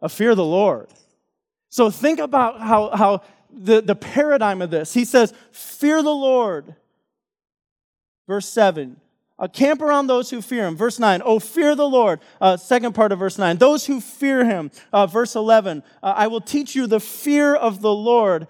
a 0.00 0.08
fear 0.08 0.30
of 0.30 0.36
the 0.38 0.44
lord 0.44 0.88
so 1.68 1.90
think 1.90 2.18
about 2.18 2.60
how 2.60 2.90
how 2.96 3.22
the, 3.52 3.80
the 3.82 3.94
paradigm 3.94 4.62
of 4.62 4.70
this 4.70 4.94
he 4.94 5.04
says 5.04 5.34
fear 5.52 6.02
the 6.02 6.10
lord 6.10 6.74
verse 8.26 8.48
7 8.48 8.96
uh, 9.40 9.48
camp 9.48 9.80
around 9.80 10.06
those 10.06 10.30
who 10.30 10.42
fear 10.42 10.66
him. 10.66 10.76
Verse 10.76 10.98
9, 10.98 11.22
oh, 11.24 11.38
fear 11.38 11.74
the 11.74 11.88
Lord. 11.88 12.20
Uh, 12.40 12.58
second 12.58 12.92
part 12.92 13.10
of 13.10 13.18
verse 13.18 13.38
9, 13.38 13.56
those 13.56 13.86
who 13.86 14.00
fear 14.00 14.44
him. 14.44 14.70
Uh, 14.92 15.06
verse 15.06 15.34
11, 15.34 15.82
uh, 16.02 16.14
I 16.14 16.26
will 16.26 16.42
teach 16.42 16.76
you 16.76 16.86
the 16.86 17.00
fear 17.00 17.54
of 17.54 17.80
the 17.80 17.92
Lord. 17.92 18.46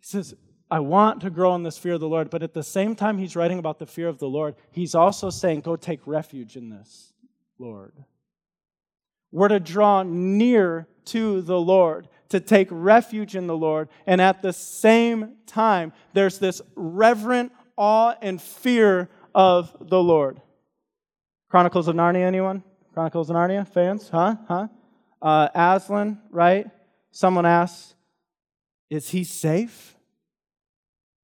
He 0.00 0.06
says, 0.06 0.34
I 0.68 0.80
want 0.80 1.20
to 1.20 1.30
grow 1.30 1.54
in 1.54 1.62
this 1.62 1.78
fear 1.78 1.94
of 1.94 2.00
the 2.00 2.08
Lord, 2.08 2.28
but 2.28 2.42
at 2.42 2.54
the 2.54 2.62
same 2.62 2.96
time, 2.96 3.18
he's 3.18 3.36
writing 3.36 3.58
about 3.58 3.78
the 3.78 3.86
fear 3.86 4.08
of 4.08 4.18
the 4.18 4.28
Lord. 4.28 4.56
He's 4.72 4.94
also 4.94 5.30
saying, 5.30 5.60
go 5.60 5.76
take 5.76 6.00
refuge 6.06 6.56
in 6.56 6.68
this, 6.68 7.12
Lord. 7.58 7.92
We're 9.30 9.48
to 9.48 9.60
draw 9.60 10.02
near 10.02 10.88
to 11.06 11.40
the 11.42 11.60
Lord, 11.60 12.08
to 12.30 12.40
take 12.40 12.68
refuge 12.70 13.36
in 13.36 13.46
the 13.46 13.56
Lord, 13.56 13.88
and 14.06 14.20
at 14.20 14.42
the 14.42 14.52
same 14.52 15.36
time, 15.46 15.92
there's 16.14 16.38
this 16.38 16.60
reverent 16.74 17.52
awe 17.76 18.14
and 18.20 18.40
fear 18.40 19.08
of 19.34 19.76
the 19.80 20.02
Lord. 20.02 20.40
Chronicles 21.48 21.88
of 21.88 21.96
Narnia, 21.96 22.24
anyone? 22.24 22.62
Chronicles 22.94 23.30
of 23.30 23.36
Narnia 23.36 23.66
fans? 23.66 24.08
Huh? 24.08 24.36
Huh? 24.48 24.68
Uh, 25.20 25.48
Aslan, 25.54 26.20
right? 26.30 26.66
Someone 27.10 27.46
asks, 27.46 27.94
Is 28.90 29.10
he 29.10 29.24
safe? 29.24 29.94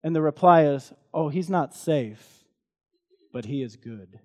And 0.02 0.14
the 0.14 0.22
reply 0.22 0.64
is, 0.64 0.92
Oh, 1.12 1.28
he's 1.28 1.50
not 1.50 1.74
safe, 1.74 2.44
but 3.32 3.46
he 3.46 3.62
is 3.62 3.76
good. 3.76 4.20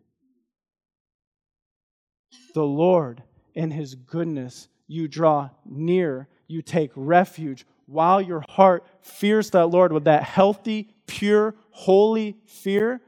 The 2.54 2.64
Lord, 2.64 3.24
in 3.56 3.72
his 3.72 3.96
goodness, 3.96 4.68
you 4.88 5.08
draw 5.08 5.50
near, 5.66 6.28
you 6.48 6.62
take 6.62 6.92
refuge 6.96 7.66
while 7.86 8.22
your 8.22 8.44
heart 8.48 8.86
fears 9.02 9.50
that 9.52 9.68
Lord 9.68 9.92
with 9.92 10.06
that 10.06 10.24
healthy, 10.24 10.90
pure, 11.08 11.56
holy 11.72 12.38
fear 12.46 13.02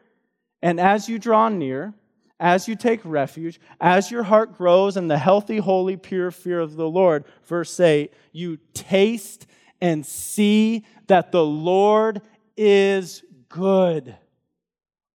and 0.65 0.79
as 0.79 1.07
you 1.07 1.19
draw 1.19 1.47
near, 1.47 1.93
as 2.39 2.67
you 2.67 2.75
take 2.75 2.99
refuge, 3.03 3.59
as 3.79 4.09
your 4.09 4.23
heart 4.23 4.57
grows 4.57 4.97
in 4.97 5.07
the 5.07 5.19
healthy, 5.19 5.57
holy, 5.57 5.95
pure 5.95 6.31
fear 6.31 6.59
of 6.59 6.75
the 6.75 6.89
Lord, 6.89 7.23
verse 7.43 7.79
8, 7.79 8.11
you 8.31 8.57
taste 8.73 9.45
and 9.79 10.03
see 10.03 10.83
that 11.05 11.31
the 11.31 11.45
Lord 11.45 12.23
is 12.57 13.21
good. 13.47 14.17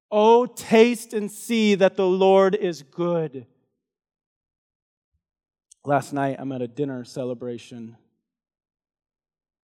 Oh, 0.09 0.47
taste 0.47 1.15
and 1.15 1.29
see 1.29 1.75
that 1.75 1.97
the 1.97 2.07
Lord 2.07 2.55
is 2.55 2.83
good. 2.83 3.45
Last 5.85 6.13
night, 6.13 6.37
I'm 6.39 6.53
at 6.53 6.63
a 6.63 6.69
dinner 6.69 7.03
celebration, 7.03 7.97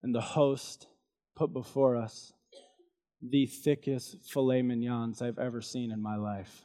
and 0.02 0.12
the 0.12 0.20
host 0.20 0.88
put 1.36 1.52
before 1.52 1.94
us 1.94 2.32
the 3.30 3.46
thickest 3.46 4.16
filet 4.24 4.62
mignons 4.62 5.22
I've 5.22 5.38
ever 5.38 5.60
seen 5.60 5.90
in 5.90 6.02
my 6.02 6.16
life. 6.16 6.64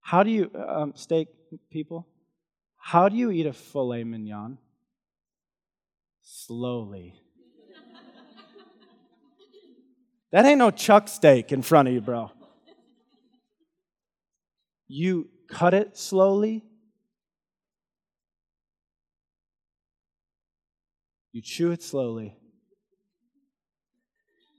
How 0.00 0.22
do 0.22 0.30
you, 0.30 0.50
um, 0.54 0.92
steak 0.94 1.28
people, 1.70 2.06
how 2.76 3.08
do 3.08 3.16
you 3.16 3.30
eat 3.30 3.46
a 3.46 3.52
filet 3.52 4.04
mignon? 4.04 4.58
Slowly. 6.22 7.14
that 10.30 10.44
ain't 10.44 10.58
no 10.58 10.70
chuck 10.70 11.08
steak 11.08 11.50
in 11.50 11.62
front 11.62 11.88
of 11.88 11.94
you, 11.94 12.00
bro. 12.00 12.30
You 14.86 15.28
cut 15.48 15.74
it 15.74 15.96
slowly. 15.96 16.64
You 21.32 21.42
chew 21.42 21.72
it 21.72 21.82
slowly 21.82 22.36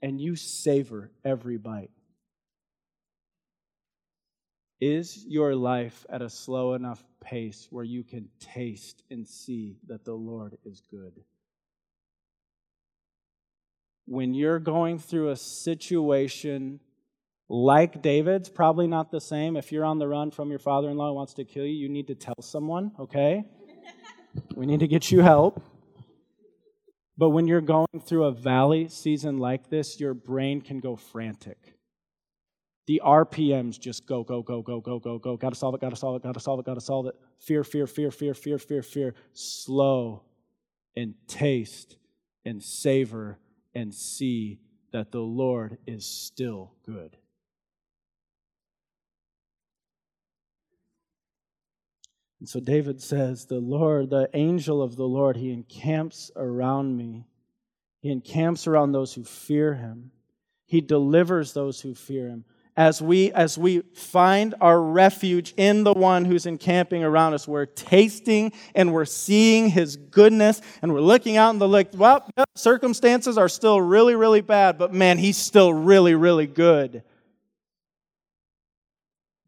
and 0.02 0.20
you 0.20 0.36
savor 0.36 1.10
every 1.24 1.56
bite. 1.56 1.90
Is 4.80 5.24
your 5.26 5.56
life 5.56 6.06
at 6.08 6.22
a 6.22 6.30
slow 6.30 6.74
enough 6.74 7.02
pace 7.20 7.66
where 7.70 7.84
you 7.84 8.04
can 8.04 8.28
taste 8.38 9.02
and 9.10 9.26
see 9.26 9.76
that 9.88 10.04
the 10.04 10.14
Lord 10.14 10.56
is 10.64 10.82
good? 10.88 11.12
When 14.06 14.34
you're 14.34 14.60
going 14.60 14.98
through 14.98 15.30
a 15.30 15.36
situation 15.36 16.80
like 17.48 18.02
David's, 18.02 18.48
probably 18.48 18.86
not 18.86 19.10
the 19.10 19.20
same. 19.20 19.56
If 19.56 19.72
you're 19.72 19.84
on 19.84 19.98
the 19.98 20.06
run 20.06 20.30
from 20.30 20.50
your 20.50 20.58
father 20.58 20.90
in 20.90 20.96
law 20.96 21.08
who 21.08 21.14
wants 21.14 21.34
to 21.34 21.44
kill 21.44 21.64
you, 21.64 21.72
you 21.72 21.88
need 21.88 22.06
to 22.06 22.14
tell 22.14 22.36
someone, 22.40 22.92
okay? 23.00 23.44
we 24.54 24.64
need 24.64 24.80
to 24.80 24.88
get 24.88 25.10
you 25.10 25.22
help. 25.22 25.60
But 27.18 27.30
when 27.30 27.48
you're 27.48 27.60
going 27.60 28.00
through 28.00 28.24
a 28.24 28.32
valley 28.32 28.88
season 28.88 29.38
like 29.38 29.68
this, 29.68 29.98
your 29.98 30.14
brain 30.14 30.60
can 30.60 30.78
go 30.78 30.94
frantic. 30.94 31.74
The 32.86 33.02
RPMs 33.04 33.78
just 33.78 34.06
go, 34.06 34.22
go, 34.22 34.40
go, 34.40 34.62
go, 34.62 34.80
go, 34.80 35.00
go, 35.00 35.18
go. 35.18 35.36
Gotta 35.36 35.56
solve 35.56 35.74
it, 35.74 35.80
gotta 35.80 35.96
solve 35.96 36.16
it, 36.16 36.22
gotta 36.22 36.40
solve 36.40 36.60
it, 36.60 36.64
gotta 36.64 36.80
solve 36.80 37.06
it. 37.06 37.16
Fear, 37.40 37.64
fear, 37.64 37.86
fear, 37.88 38.12
fear, 38.12 38.34
fear, 38.34 38.58
fear, 38.58 38.82
fear. 38.82 39.14
Slow 39.32 40.22
and 40.96 41.14
taste 41.26 41.96
and 42.44 42.62
savor 42.62 43.38
and 43.74 43.92
see 43.92 44.60
that 44.92 45.10
the 45.10 45.20
Lord 45.20 45.78
is 45.86 46.06
still 46.06 46.72
good. 46.86 47.16
And 52.40 52.48
so 52.48 52.60
David 52.60 53.02
says, 53.02 53.46
The 53.46 53.58
Lord, 53.58 54.10
the 54.10 54.30
angel 54.34 54.82
of 54.82 54.96
the 54.96 55.06
Lord, 55.06 55.36
he 55.36 55.52
encamps 55.52 56.30
around 56.36 56.96
me. 56.96 57.26
He 58.00 58.10
encamps 58.10 58.66
around 58.66 58.92
those 58.92 59.12
who 59.12 59.24
fear 59.24 59.74
him. 59.74 60.12
He 60.66 60.80
delivers 60.80 61.52
those 61.52 61.80
who 61.80 61.94
fear 61.94 62.28
him. 62.28 62.44
As 62.76 63.02
we, 63.02 63.32
as 63.32 63.58
we 63.58 63.80
find 63.94 64.54
our 64.60 64.80
refuge 64.80 65.52
in 65.56 65.82
the 65.82 65.92
one 65.92 66.24
who's 66.24 66.46
encamping 66.46 67.02
around 67.02 67.34
us, 67.34 67.48
we're 67.48 67.66
tasting 67.66 68.52
and 68.72 68.92
we're 68.92 69.04
seeing 69.04 69.68
his 69.68 69.96
goodness 69.96 70.62
and 70.80 70.94
we're 70.94 71.00
looking 71.00 71.36
out 71.36 71.50
in 71.50 71.58
the 71.58 71.66
like, 71.66 71.88
well, 71.94 72.24
circumstances 72.54 73.36
are 73.36 73.48
still 73.48 73.80
really, 73.80 74.14
really 74.14 74.42
bad, 74.42 74.78
but 74.78 74.94
man, 74.94 75.18
he's 75.18 75.36
still 75.36 75.72
really, 75.72 76.14
really 76.14 76.46
good. 76.46 77.02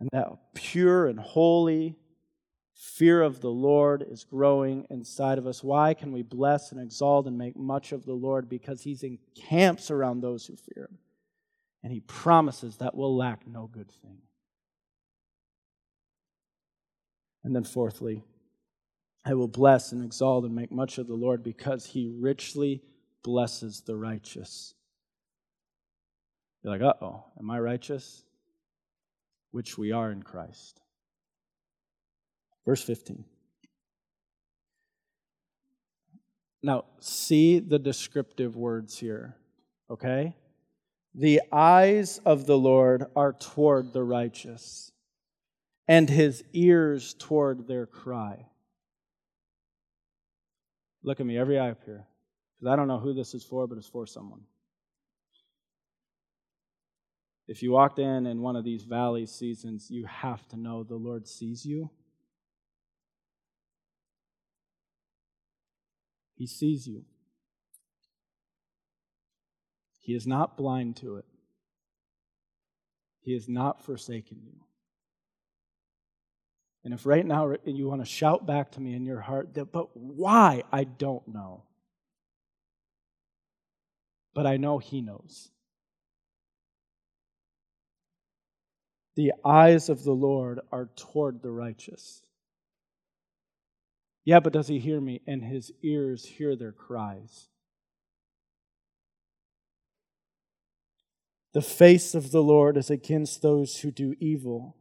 And 0.01 0.09
that 0.11 0.27
pure 0.55 1.07
and 1.07 1.21
holy 1.21 2.00
Fear 2.81 3.21
of 3.21 3.43
the 3.43 3.51
Lord 3.51 4.03
is 4.11 4.25
growing 4.25 4.87
inside 4.89 5.37
of 5.37 5.47
us. 5.47 5.63
Why 5.63 5.93
can 5.93 6.13
we 6.13 6.23
bless 6.23 6.73
and 6.73 6.81
exalt 6.81 7.27
and 7.27 7.37
make 7.37 7.55
much 7.55 7.93
of 7.93 8.07
the 8.07 8.15
Lord? 8.15 8.49
Because 8.49 8.81
He's 8.81 9.03
encamps 9.03 9.91
around 9.91 10.23
those 10.23 10.47
who 10.47 10.57
fear 10.57 10.89
Him. 10.91 10.97
And 11.83 11.93
He 11.93 12.01
promises 12.01 12.79
that 12.79 12.95
we'll 12.95 13.15
lack 13.15 13.47
no 13.47 13.67
good 13.67 13.91
thing. 13.91 14.23
And 17.45 17.55
then, 17.55 17.65
fourthly, 17.65 18.25
I 19.27 19.35
will 19.35 19.47
bless 19.47 19.93
and 19.93 20.03
exalt 20.03 20.47
and 20.47 20.55
make 20.55 20.73
much 20.73 20.97
of 20.97 21.07
the 21.07 21.13
Lord 21.13 21.43
because 21.43 21.85
He 21.85 22.11
richly 22.19 22.83
blesses 23.23 23.83
the 23.83 23.97
righteous. 23.97 24.73
You're 26.63 26.73
like, 26.73 26.83
uh 26.83 27.05
oh, 27.05 27.25
am 27.39 27.51
I 27.51 27.59
righteous? 27.59 28.25
Which 29.51 29.77
we 29.77 29.93
are 29.93 30.11
in 30.11 30.23
Christ. 30.23 30.81
Verse 32.65 32.83
15. 32.83 33.25
Now, 36.63 36.85
see 36.99 37.59
the 37.59 37.79
descriptive 37.79 38.57
words 38.57 38.99
here, 38.99 39.37
okay? 39.89 40.37
The 41.15 41.41
eyes 41.51 42.19
of 42.27 42.47
the 42.47 42.59
Lord 42.59 43.07
are 43.17 43.33
toward 43.33 43.93
the 43.93 44.03
righteous, 44.03 44.93
and 45.89 46.09
his 46.09 46.45
ears 46.53 47.15
toward 47.15 47.67
their 47.67 47.87
cry. 47.87 48.47
Look 51.03 51.19
at 51.19 51.27
me, 51.27 51.39
every 51.39 51.59
eye 51.59 51.71
up 51.71 51.83
here, 51.85 52.07
because 52.59 52.71
I 52.71 52.77
don't 52.77 52.89
know 52.89 52.99
who 52.99 53.15
this 53.15 53.33
is 53.33 53.43
for, 53.43 53.67
but 53.67 53.79
it's 53.79 53.89
for 53.89 54.07
someone. 54.07 54.43
If 57.49 57.63
you 57.63 57.73
walked 57.73 57.99
in 57.99 58.27
in 58.27 58.43
one 58.43 58.55
of 58.55 58.65
these 58.65 58.85
valley 58.85 59.25
seasons, 59.25 59.91
you 59.91 60.05
have 60.05 60.47
to 60.49 60.57
know 60.57 60.85
the 60.85 60.95
Lord 60.95 61.27
sees 61.27 61.65
you 61.65 61.91
He 66.41 66.47
sees 66.47 66.89
you. 66.89 67.05
He 70.01 70.15
is 70.15 70.27
not 70.27 70.57
blind 70.57 70.97
to 70.97 71.17
it. 71.17 71.27
He 73.21 73.35
has 73.35 73.47
not 73.47 73.85
forsaken 73.85 74.39
you. 74.43 74.55
And 76.83 76.95
if 76.95 77.05
right 77.05 77.27
now 77.27 77.53
you 77.67 77.89
want 77.89 78.01
to 78.01 78.07
shout 78.07 78.47
back 78.47 78.73
to 78.73 78.81
me 78.81 78.95
in 78.95 79.05
your 79.05 79.21
heart, 79.21 79.53
that, 79.53 79.71
but 79.71 79.95
why? 79.95 80.63
I 80.73 80.85
don't 80.85 81.29
know. 81.29 81.65
But 84.33 84.47
I 84.47 84.57
know 84.57 84.79
He 84.79 85.03
knows. 85.03 85.51
The 89.15 89.35
eyes 89.45 89.91
of 89.91 90.05
the 90.05 90.13
Lord 90.13 90.61
are 90.73 90.89
toward 90.97 91.43
the 91.43 91.51
righteous. 91.51 92.23
Yeah, 94.25 94.41
but 94.41 94.53
does 94.53 94.69
He 94.69 94.79
hear 94.79 95.01
me? 95.01 95.21
And 95.27 95.43
His 95.43 95.73
ears 95.83 96.25
hear 96.25 96.57
their 96.57 96.73
cries. 96.73 97.49
The 101.53 101.63
face 101.63 102.15
of 102.15 102.31
the 102.31 102.43
Lord 102.43 102.77
is 102.77 102.91
against 102.91 103.43
those 103.43 103.81
who 103.81 103.91
do 103.91 104.15
evil 104.21 104.77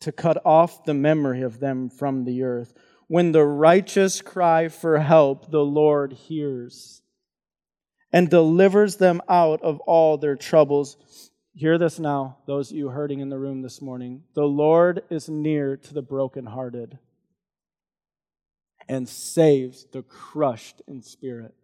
to 0.00 0.12
cut 0.12 0.44
off 0.44 0.84
the 0.84 0.92
memory 0.92 1.40
of 1.40 1.60
them 1.60 1.88
from 1.88 2.24
the 2.24 2.42
earth. 2.42 2.74
When 3.06 3.32
the 3.32 3.44
righteous 3.44 4.20
cry 4.20 4.68
for 4.68 4.98
help, 4.98 5.50
the 5.50 5.64
Lord 5.64 6.12
hears 6.12 7.00
and 8.12 8.28
delivers 8.28 8.96
them 8.96 9.22
out 9.28 9.62
of 9.62 9.80
all 9.80 10.18
their 10.18 10.36
troubles. 10.36 11.30
Hear 11.54 11.78
this 11.78 11.98
now, 11.98 12.38
those 12.46 12.70
of 12.70 12.76
you 12.76 12.88
hurting 12.88 13.20
in 13.20 13.30
the 13.30 13.38
room 13.38 13.62
this 13.62 13.80
morning. 13.80 14.24
The 14.34 14.44
Lord 14.44 15.02
is 15.08 15.28
near 15.28 15.76
to 15.78 15.94
the 15.94 16.02
brokenhearted 16.02 16.98
and 18.88 19.08
saves 19.08 19.86
the 19.92 20.02
crushed 20.02 20.82
in 20.86 21.02
spirit. 21.02 21.54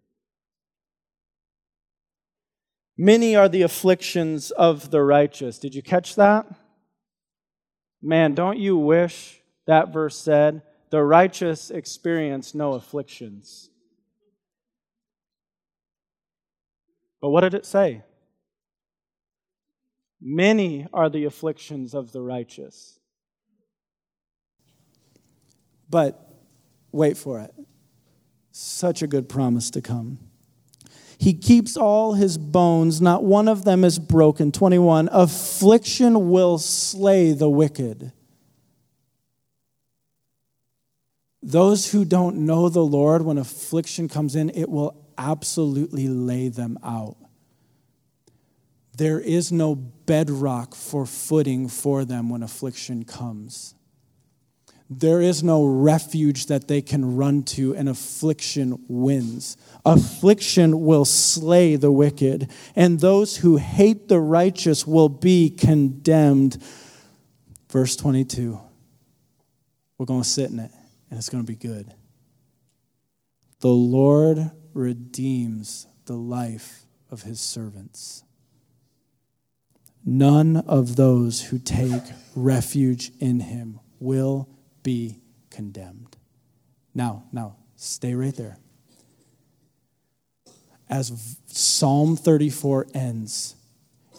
Many 2.96 3.34
are 3.34 3.48
the 3.48 3.62
afflictions 3.62 4.50
of 4.50 4.90
the 4.90 5.02
righteous. 5.02 5.58
Did 5.58 5.74
you 5.74 5.82
catch 5.82 6.16
that? 6.16 6.46
Man, 8.02 8.34
don't 8.34 8.58
you 8.58 8.76
wish 8.76 9.40
that 9.66 9.92
verse 9.92 10.16
said, 10.16 10.62
the 10.90 11.02
righteous 11.02 11.70
experience 11.70 12.54
no 12.54 12.74
afflictions? 12.74 13.70
But 17.20 17.30
what 17.30 17.42
did 17.42 17.54
it 17.54 17.66
say? 17.66 18.02
Many 20.20 20.86
are 20.92 21.08
the 21.08 21.24
afflictions 21.24 21.94
of 21.94 22.12
the 22.12 22.20
righteous. 22.20 22.98
But 25.88 26.29
wait 26.92 27.16
for 27.16 27.40
it. 27.40 27.52
Such 28.52 29.02
a 29.02 29.06
good 29.06 29.28
promise 29.28 29.70
to 29.70 29.80
come. 29.80 30.18
He 31.18 31.34
keeps 31.34 31.76
all 31.76 32.14
his 32.14 32.38
bones, 32.38 33.00
not 33.02 33.22
one 33.22 33.46
of 33.46 33.64
them 33.64 33.84
is 33.84 33.98
broken. 33.98 34.52
21. 34.52 35.10
Affliction 35.12 36.30
will 36.30 36.56
slay 36.56 37.32
the 37.32 37.50
wicked. 37.50 38.12
Those 41.42 41.92
who 41.92 42.04
don't 42.04 42.46
know 42.46 42.68
the 42.68 42.84
Lord, 42.84 43.22
when 43.22 43.38
affliction 43.38 44.08
comes 44.08 44.34
in, 44.34 44.50
it 44.50 44.68
will 44.68 45.06
absolutely 45.16 46.08
lay 46.08 46.48
them 46.48 46.78
out. 46.82 47.16
There 48.96 49.20
is 49.20 49.50
no 49.50 49.74
bedrock 49.74 50.74
for 50.74 51.06
footing 51.06 51.68
for 51.68 52.04
them 52.04 52.28
when 52.28 52.42
affliction 52.42 53.04
comes. 53.04 53.74
There 54.92 55.20
is 55.20 55.44
no 55.44 55.64
refuge 55.64 56.46
that 56.46 56.66
they 56.66 56.82
can 56.82 57.14
run 57.14 57.44
to, 57.44 57.76
and 57.76 57.88
affliction 57.88 58.84
wins. 58.88 59.56
Affliction 59.86 60.80
will 60.80 61.04
slay 61.04 61.76
the 61.76 61.92
wicked, 61.92 62.50
and 62.74 62.98
those 62.98 63.36
who 63.36 63.56
hate 63.56 64.08
the 64.08 64.18
righteous 64.18 64.88
will 64.88 65.08
be 65.08 65.48
condemned. 65.48 66.60
Verse 67.70 67.94
22. 67.94 68.60
We're 69.96 70.06
going 70.06 70.22
to 70.22 70.28
sit 70.28 70.50
in 70.50 70.58
it, 70.58 70.72
and 71.08 71.18
it's 71.18 71.28
going 71.28 71.44
to 71.44 71.46
be 71.46 71.56
good. 71.56 71.94
The 73.60 73.68
Lord 73.68 74.50
redeems 74.74 75.86
the 76.06 76.16
life 76.16 76.84
of 77.12 77.22
his 77.22 77.40
servants. 77.40 78.24
None 80.04 80.56
of 80.56 80.96
those 80.96 81.42
who 81.42 81.60
take 81.60 82.02
refuge 82.34 83.12
in 83.20 83.38
him 83.40 83.78
will 84.00 84.48
be 84.82 85.20
condemned. 85.50 86.16
Now, 86.94 87.24
now, 87.32 87.56
stay 87.76 88.14
right 88.14 88.34
there. 88.34 88.58
As 90.88 91.38
Psalm 91.46 92.16
34 92.16 92.88
ends, 92.94 93.54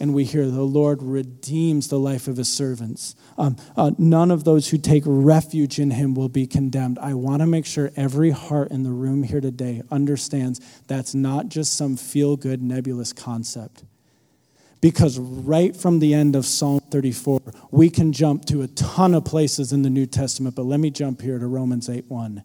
and 0.00 0.14
we 0.14 0.24
hear 0.24 0.46
the 0.46 0.62
Lord 0.62 1.02
redeems 1.02 1.88
the 1.88 1.98
life 1.98 2.26
of 2.26 2.36
his 2.36 2.52
servants. 2.52 3.14
Um, 3.38 3.56
uh, 3.76 3.92
none 3.98 4.30
of 4.30 4.42
those 4.42 4.68
who 4.68 4.78
take 4.78 5.04
refuge 5.06 5.78
in 5.78 5.92
him 5.92 6.14
will 6.14 6.28
be 6.28 6.46
condemned. 6.46 6.98
I 6.98 7.14
want 7.14 7.40
to 7.40 7.46
make 7.46 7.66
sure 7.66 7.92
every 7.94 8.30
heart 8.30 8.72
in 8.72 8.82
the 8.82 8.90
room 8.90 9.22
here 9.22 9.40
today 9.40 9.82
understands 9.92 10.60
that's 10.88 11.14
not 11.14 11.48
just 11.48 11.74
some 11.74 11.96
feel 11.96 12.36
good, 12.36 12.62
nebulous 12.62 13.12
concept. 13.12 13.84
Because 14.82 15.16
right 15.16 15.74
from 15.76 16.00
the 16.00 16.12
end 16.12 16.34
of 16.34 16.44
Psalm 16.44 16.80
34, 16.90 17.40
we 17.70 17.88
can 17.88 18.12
jump 18.12 18.44
to 18.46 18.62
a 18.62 18.66
ton 18.66 19.14
of 19.14 19.24
places 19.24 19.72
in 19.72 19.82
the 19.82 19.88
New 19.88 20.06
Testament, 20.06 20.56
but 20.56 20.64
let 20.64 20.80
me 20.80 20.90
jump 20.90 21.22
here 21.22 21.38
to 21.38 21.46
Romans 21.46 21.88
8 21.88 22.06
1. 22.08 22.42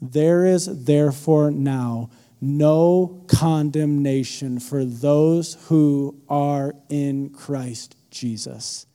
There 0.00 0.44
is 0.44 0.84
therefore 0.84 1.50
now 1.50 2.10
no 2.42 3.24
condemnation 3.26 4.60
for 4.60 4.84
those 4.84 5.56
who 5.68 6.20
are 6.28 6.74
in 6.90 7.30
Christ 7.30 7.96
Jesus. 8.10 8.86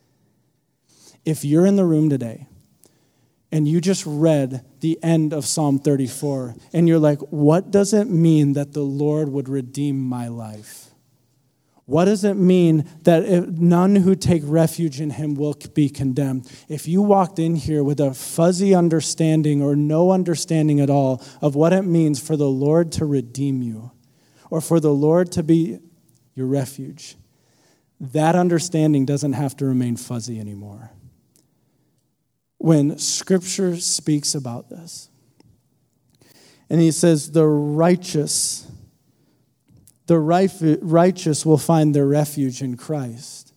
If 1.26 1.44
you're 1.44 1.66
in 1.66 1.76
the 1.76 1.86
room 1.86 2.10
today 2.10 2.46
and 3.52 3.68
you 3.68 3.82
just 3.82 4.06
read 4.06 4.64
the 4.82 5.00
end 5.02 5.34
of 5.34 5.46
Psalm 5.46 5.80
34 5.80 6.56
and 6.74 6.88
you're 6.88 7.00
like, 7.00 7.20
what 7.32 7.72
does 7.72 7.92
it 7.92 8.06
mean 8.06 8.54
that 8.54 8.74
the 8.74 8.84
Lord 8.84 9.30
would 9.30 9.50
redeem 9.50 10.00
my 10.00 10.28
life? 10.28 10.93
What 11.94 12.06
does 12.06 12.24
it 12.24 12.34
mean 12.34 12.90
that 13.04 13.52
none 13.52 13.98
who 13.98 14.16
take 14.16 14.42
refuge 14.44 15.00
in 15.00 15.12
him 15.12 15.36
will 15.36 15.54
be 15.76 15.90
condemned? 15.90 16.52
If 16.68 16.88
you 16.88 17.04
walked 17.04 17.38
in 17.38 17.54
here 17.54 17.84
with 17.84 18.00
a 18.00 18.16
fuzzy 18.16 18.74
understanding 18.74 19.62
or 19.62 19.76
no 19.76 20.10
understanding 20.10 20.80
at 20.80 20.90
all 20.90 21.24
of 21.40 21.54
what 21.54 21.72
it 21.72 21.84
means 21.84 22.20
for 22.20 22.36
the 22.36 22.50
Lord 22.50 22.92
to 22.94 23.06
redeem 23.06 23.62
you 23.62 23.92
or 24.50 24.60
for 24.60 24.80
the 24.80 24.92
Lord 24.92 25.32
to 25.34 25.44
be 25.44 25.78
your 26.34 26.48
refuge, 26.48 27.16
that 28.00 28.36
understanding 28.36 29.06
doesn't 29.06 29.34
have 29.34 29.56
to 29.58 29.66
remain 29.66 29.96
fuzzy 29.96 30.40
anymore. 30.40 30.90
When 32.58 32.98
Scripture 32.98 33.78
speaks 33.78 34.34
about 34.34 34.68
this, 34.68 35.12
and 36.72 36.82
he 36.82 36.90
says, 36.90 37.34
the 37.34 37.46
righteous 37.46 38.68
the 40.08 40.20
righteous 40.82 41.46
will 41.46 41.58
find 41.58 41.96
their 41.96 42.06
refuge 42.06 42.62
in 42.62 42.78
Christ. 42.78 43.54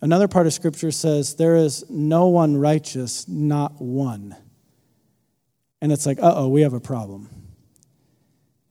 Another 0.00 0.28
part 0.28 0.46
of 0.46 0.52
Scripture 0.52 0.90
says, 0.90 1.34
There 1.34 1.56
is 1.56 1.88
no 1.90 2.28
one 2.28 2.56
righteous, 2.56 3.26
not 3.26 3.80
one. 3.80 4.36
And 5.80 5.92
it's 5.92 6.06
like, 6.06 6.18
uh 6.18 6.34
oh, 6.36 6.48
we 6.48 6.62
have 6.62 6.72
a 6.72 6.80
problem. 6.80 7.28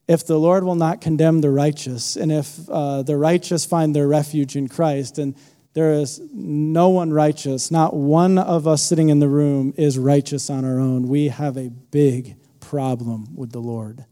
If 0.07 0.25
the 0.25 0.39
Lord 0.39 0.63
will 0.63 0.75
not 0.75 1.01
condemn 1.01 1.41
the 1.41 1.51
righteous, 1.51 2.15
and 2.15 2.31
if 2.31 2.69
uh, 2.69 3.03
the 3.03 3.17
righteous 3.17 3.65
find 3.65 3.93
their 3.93 4.07
refuge 4.07 4.55
in 4.55 4.69
Christ, 4.69 5.17
and 5.17 5.35
there 5.73 5.93
is 5.93 6.21
no 6.31 6.89
one 6.89 7.11
righteous, 7.11 7.71
not 7.71 7.93
one 7.93 8.37
of 8.37 8.67
us 8.67 8.81
sitting 8.81 9.09
in 9.09 9.19
the 9.19 9.27
room 9.27 9.73
is 9.75 9.99
righteous 9.99 10.49
on 10.49 10.63
our 10.63 10.79
own, 10.79 11.09
we 11.09 11.27
have 11.27 11.57
a 11.57 11.69
big 11.69 12.37
problem 12.61 13.35
with 13.35 13.51
the 13.51 13.59
Lord. 13.59 14.05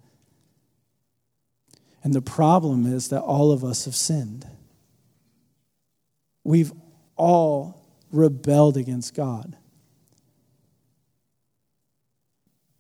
And 2.06 2.13
the 2.13 2.22
problem 2.22 2.86
is 2.86 3.08
that 3.08 3.22
all 3.22 3.52
of 3.52 3.63
us 3.63 3.86
have 3.86 3.96
sinned. 3.96 4.46
We've 6.44 6.72
all 7.15 7.84
rebelled 8.12 8.78
against 8.78 9.15
God. 9.15 9.58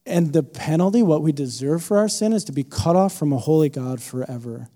And 0.05 0.31
the 0.31 0.43
penalty, 0.43 1.01
what 1.01 1.23
we 1.23 1.31
deserve 1.31 1.83
for 1.83 1.97
our 1.97 2.07
sin, 2.07 2.33
is 2.33 2.43
to 2.43 2.51
be 2.51 2.63
cut 2.63 2.95
off 2.95 3.17
from 3.17 3.33
a 3.33 3.39
holy 3.39 3.67
God 3.67 3.99
forever. 3.99 4.69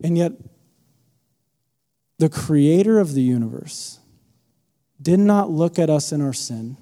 And 0.00 0.16
yet, 0.16 0.34
the 2.18 2.28
creator 2.28 3.00
of 3.00 3.14
the 3.14 3.22
universe 3.22 3.98
did 5.02 5.18
not 5.18 5.50
look 5.50 5.76
at 5.76 5.90
us 5.90 6.12
in 6.12 6.20
our 6.20 6.32
sin 6.32 6.76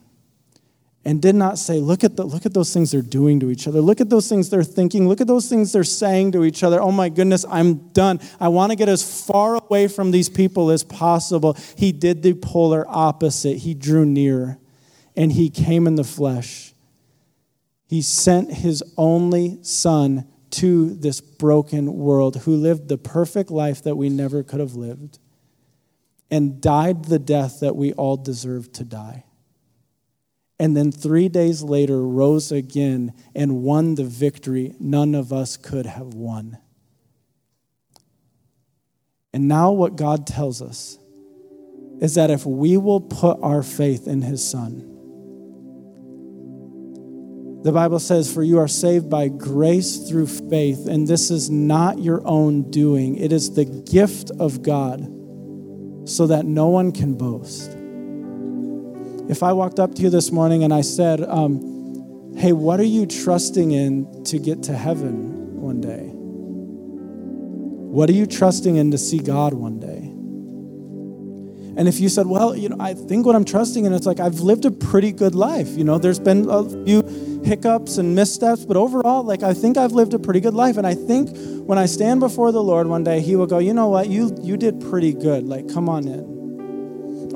and 1.07 1.23
did 1.23 1.37
not 1.37 1.57
say, 1.57 1.79
look 1.79 2.03
at, 2.03 2.17
the, 2.17 2.25
look 2.25 2.47
at 2.47 2.53
those 2.53 2.75
things 2.75 2.91
they're 2.91 3.01
doing 3.01 3.39
to 3.39 3.49
each 3.49 3.69
other. 3.69 3.81
Look 3.81 4.01
at 4.01 4.11
those 4.11 4.29
things 4.29 4.51
they're 4.51 4.65
thinking. 4.65 5.07
Look 5.09 5.21
at 5.21 5.29
those 5.29 5.49
things 5.49 5.73
they're 5.73 5.85
saying 5.85 6.33
to 6.33 6.45
each 6.45 6.65
other. 6.65 6.83
Oh 6.83 6.91
my 6.91 7.09
goodness, 7.11 7.45
I'm 7.49 7.75
done. 7.93 8.19
I 8.41 8.49
want 8.49 8.73
to 8.73 8.77
get 8.77 8.89
as 8.89 9.25
far 9.25 9.55
away 9.55 9.87
from 9.87 10.11
these 10.11 10.29
people 10.29 10.69
as 10.69 10.83
possible. 10.83 11.57
He 11.77 11.93
did 11.93 12.25
the 12.25 12.35
polar 12.35 12.85
opposite. 12.89 13.59
He 13.59 13.73
drew 13.73 14.05
near 14.05 14.59
and 15.15 15.31
he 15.31 15.49
came 15.49 15.87
in 15.87 15.95
the 15.95 16.03
flesh. 16.03 16.75
He 17.87 18.03
sent 18.03 18.53
his 18.53 18.83
only 18.97 19.63
son 19.63 20.27
to 20.51 20.93
this 20.93 21.21
broken 21.21 21.95
world 21.95 22.39
who 22.39 22.57
lived 22.57 22.89
the 22.89 22.99
perfect 22.99 23.53
life 23.53 23.81
that 23.85 23.95
we 23.95 24.09
never 24.09 24.43
could 24.43 24.59
have 24.59 24.75
lived. 24.75 25.21
and 26.31 26.61
died 26.61 27.05
the 27.05 27.19
death 27.19 27.61
that 27.61 27.77
we 27.77 27.93
all 27.93 28.17
deserve 28.17 28.73
to 28.73 28.85
die. 28.85 29.26
And 30.59 30.77
then 30.77 30.91
three 30.91 31.29
days 31.29 31.63
later 31.63 32.03
rose 32.03 32.51
again 32.51 33.13
and 33.35 33.63
won 33.63 33.95
the 33.95 34.05
victory 34.05 34.75
none 34.81 35.15
of 35.15 35.33
us 35.33 35.57
could 35.57 35.87
have 35.87 36.15
won. 36.15 36.59
And 39.35 39.49
now, 39.49 39.71
what 39.71 39.97
God 39.97 40.27
tells 40.27 40.63
us 40.63 40.99
is 42.01 42.15
that 42.15 42.31
if 42.31 42.47
we 42.47 42.79
will 42.79 43.03
put 43.03 43.39
our 43.43 43.63
faith 43.63 44.07
in 44.09 44.23
His 44.23 44.47
Son, 44.47 44.97
the 47.63 47.73
Bible 47.73 47.99
says, 47.99 48.33
For 48.33 48.43
you 48.43 48.59
are 48.59 48.69
saved 48.69 49.11
by 49.11 49.29
grace 49.29 50.09
through 50.09 50.29
faith, 50.29 50.87
and 50.87 51.07
this 51.07 51.31
is 51.31 51.51
not 51.51 51.99
your 51.99 52.27
own 52.27 52.71
doing. 52.71 53.17
It 53.17 53.31
is 53.31 53.55
the 53.55 53.67
gift 53.67 54.31
of 54.39 54.63
God, 54.63 55.01
so 56.09 56.27
that 56.29 56.47
no 56.47 56.69
one 56.69 56.93
can 56.93 57.13
boast. 57.13 57.77
If 59.29 59.43
I 59.43 59.53
walked 59.53 59.81
up 59.81 59.95
to 59.97 60.03
you 60.03 60.11
this 60.11 60.31
morning 60.31 60.63
and 60.63 60.73
I 60.73 60.83
said, 60.83 61.21
um, 61.23 62.35
Hey, 62.37 62.53
what 62.53 62.79
are 62.81 62.85
you 62.85 63.07
trusting 63.07 63.73
in 63.73 64.25
to 64.25 64.39
get 64.39 64.63
to 64.65 64.77
heaven 64.77 65.57
one 65.57 65.81
day? 65.81 66.11
What 67.97 68.11
are 68.11 68.13
you 68.13 68.27
trusting 68.27 68.77
in 68.77 68.91
to 68.91 68.99
see 68.99 69.19
God 69.19 69.55
one 69.55 69.81
day? 69.81 70.13
And 71.79 71.89
if 71.89 71.99
you 71.99 72.09
said, 72.09 72.27
well, 72.27 72.55
you 72.55 72.69
know, 72.69 72.77
I 72.79 72.95
think 72.95 73.27
what 73.27 73.35
I'm 73.35 73.45
trusting 73.45 73.85
in, 73.85 73.93
it's 73.93 74.07
like 74.07 74.21
I've 74.21 74.41
lived 74.41 74.65
a 74.65 74.71
pretty 74.71 75.13
good 75.13 75.35
life. 75.35 75.69
You 75.77 75.85
know, 75.85 75.99
there's 75.99 76.19
been 76.19 76.49
a 76.49 76.65
few 76.85 77.03
hiccups 77.45 77.97
and 77.99 78.15
missteps, 78.15 78.65
but 78.65 78.77
overall, 78.77 79.23
like 79.23 79.43
I 79.43 79.55
think 79.55 79.77
I've 79.77 79.93
lived 79.93 80.13
a 80.13 80.19
pretty 80.19 80.41
good 80.41 80.55
life. 80.55 80.77
And 80.77 80.87
I 80.87 80.95
think 80.95 81.37
when 81.67 81.79
I 81.79 81.87
stand 81.87 82.21
before 82.21 82.53
the 82.53 82.63
Lord 82.63 82.87
one 82.87 83.03
day, 83.03 83.21
He 83.21 83.35
will 83.35 83.47
go, 83.47 83.59
you 83.59 83.73
know 83.73 83.89
what, 83.89 84.09
you 84.09 84.37
you 84.43 84.57
did 84.57 84.81
pretty 84.81 85.13
good. 85.13 85.45
Like, 85.45 85.73
come 85.73 85.89
on 85.89 86.07
in. 86.07 86.36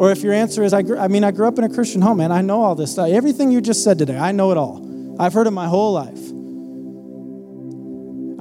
Or 0.01 0.11
if 0.11 0.23
your 0.23 0.33
answer 0.33 0.63
is, 0.63 0.73
I, 0.73 0.83
I 0.99 1.09
mean, 1.09 1.25
I 1.25 1.31
grew 1.31 1.47
up 1.47 1.59
in 1.59 1.65
a 1.65 1.69
Christian 1.69 2.01
home, 2.01 2.17
man. 2.17 2.33
I 2.33 2.41
know 2.41 2.63
all 2.63 2.75
this 2.75 2.93
stuff. 2.93 3.11
Everything 3.11 3.53
you 3.53 3.61
just 3.61 3.85
said 3.85 3.99
today, 3.99 4.17
I 4.17 4.33
know 4.33 4.51
it 4.51 4.57
all. 4.57 4.81
I've 5.21 5.35
heard 5.35 5.47
it 5.47 5.51
my 5.51 5.69
whole 5.69 5.93
life. 5.93 6.31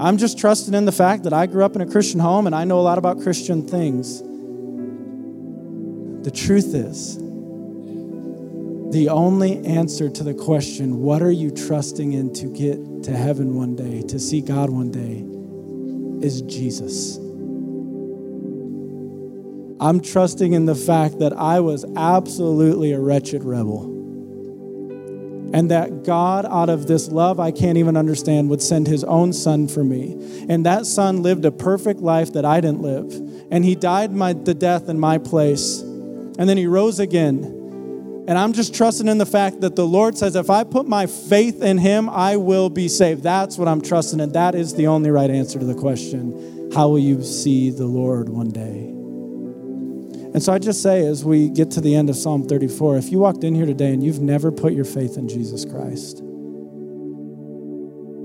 I'm 0.02 0.18
just 0.18 0.40
trusting 0.40 0.74
in 0.74 0.86
the 0.86 0.94
fact 0.94 1.24
that 1.24 1.34
I 1.34 1.48
grew 1.48 1.66
up 1.66 1.76
in 1.76 1.82
a 1.82 1.86
Christian 1.86 2.22
home 2.22 2.48
and 2.48 2.56
I 2.56 2.64
know 2.64 2.80
a 2.80 2.82
lot 2.82 2.98
about 2.98 3.20
Christian 3.20 3.68
things. 3.68 4.22
The 6.24 6.32
truth 6.32 6.74
is, 6.74 7.18
the 8.94 9.10
only 9.10 9.58
answer 9.66 10.10
to 10.10 10.24
the 10.24 10.34
question, 10.34 11.02
what 11.02 11.22
are 11.22 11.30
you 11.30 11.52
trusting 11.52 12.14
in 12.14 12.32
to 12.36 12.48
get 12.48 13.04
to 13.04 13.12
heaven 13.12 13.56
one 13.56 13.76
day, 13.76 14.02
to 14.04 14.18
see 14.18 14.40
God 14.40 14.70
one 14.70 14.92
day, 14.92 15.26
is 16.26 16.42
Jesus. 16.44 17.20
I'm 19.80 20.02
trusting 20.02 20.54
in 20.54 20.66
the 20.66 20.76
fact 20.76 21.20
that 21.20 21.34
I 21.34 21.60
was 21.60 21.86
absolutely 21.96 22.92
a 22.92 23.00
wretched 23.00 23.44
rebel. 23.44 23.96
And 25.52 25.72
that 25.72 26.04
God, 26.04 26.46
out 26.46 26.70
of 26.70 26.86
this 26.88 27.10
love 27.10 27.40
I 27.40 27.52
can't 27.52 27.78
even 27.78 27.98
understand, 27.98 28.50
would 28.50 28.62
send 28.62 28.88
his 28.88 29.04
own 29.04 29.34
son 29.34 29.68
for 29.68 29.84
me. 29.84 30.46
And 30.48 30.66
that 30.66 30.86
son 30.86 31.24
lived 31.24 31.46
a 31.46 31.52
perfect 31.52 32.02
life 32.02 32.34
that 32.34 32.46
I 32.46 32.62
didn't 32.62 32.82
live. 32.82 33.12
And 33.52 33.66
he 33.66 33.76
died 33.76 34.12
my, 34.12 34.34
the 34.34 34.54
death 34.54 34.90
in 34.90 35.00
my 35.00 35.18
place. 35.18 35.80
And 35.80 36.48
then 36.48 36.58
he 36.58 36.68
rose 36.68 37.00
again 37.00 37.56
and 38.30 38.38
I'm 38.38 38.54
just 38.54 38.76
trusting 38.76 39.08
in 39.08 39.18
the 39.18 39.26
fact 39.26 39.62
that 39.62 39.76
the 39.76 39.88
Lord 39.88 40.16
says, 40.16 40.36
if 40.36 40.52
I 40.52 40.64
put 40.64 40.88
my 40.88 41.08
faith 41.08 41.64
in 41.64 41.80
Him, 41.80 42.08
I 42.08 42.38
will 42.38 42.70
be 42.70 42.88
saved. 42.88 43.24
That's 43.24 43.58
what 43.58 43.68
I'm 43.68 43.82
trusting 43.82 44.20
in. 44.20 44.34
That 44.34 44.54
is 44.54 44.76
the 44.76 44.86
only 44.86 45.10
right 45.10 45.32
answer 45.32 45.58
to 45.58 45.66
the 45.66 45.74
question 45.74 46.72
how 46.72 46.90
will 46.90 47.00
you 47.00 47.24
see 47.24 47.72
the 47.72 47.88
Lord 47.88 48.30
one 48.30 48.50
day? 48.50 48.99
And 50.32 50.44
so 50.44 50.54
I 50.54 50.60
just 50.60 50.84
say, 50.84 51.06
as 51.08 51.26
we 51.26 51.50
get 51.50 51.72
to 51.72 51.82
the 51.82 51.96
end 51.96 52.10
of 52.10 52.16
Psalm 52.16 52.48
34, 52.48 52.98
if 52.98 53.12
you 53.12 53.18
walked 53.18 53.44
in 53.44 53.56
here 53.56 53.66
today 53.66 53.92
and 53.92 54.04
you've 54.04 54.20
never 54.20 54.52
put 54.52 54.74
your 54.74 54.86
faith 54.86 55.18
in 55.18 55.28
Jesus 55.28 55.66
Christ, 55.66 56.20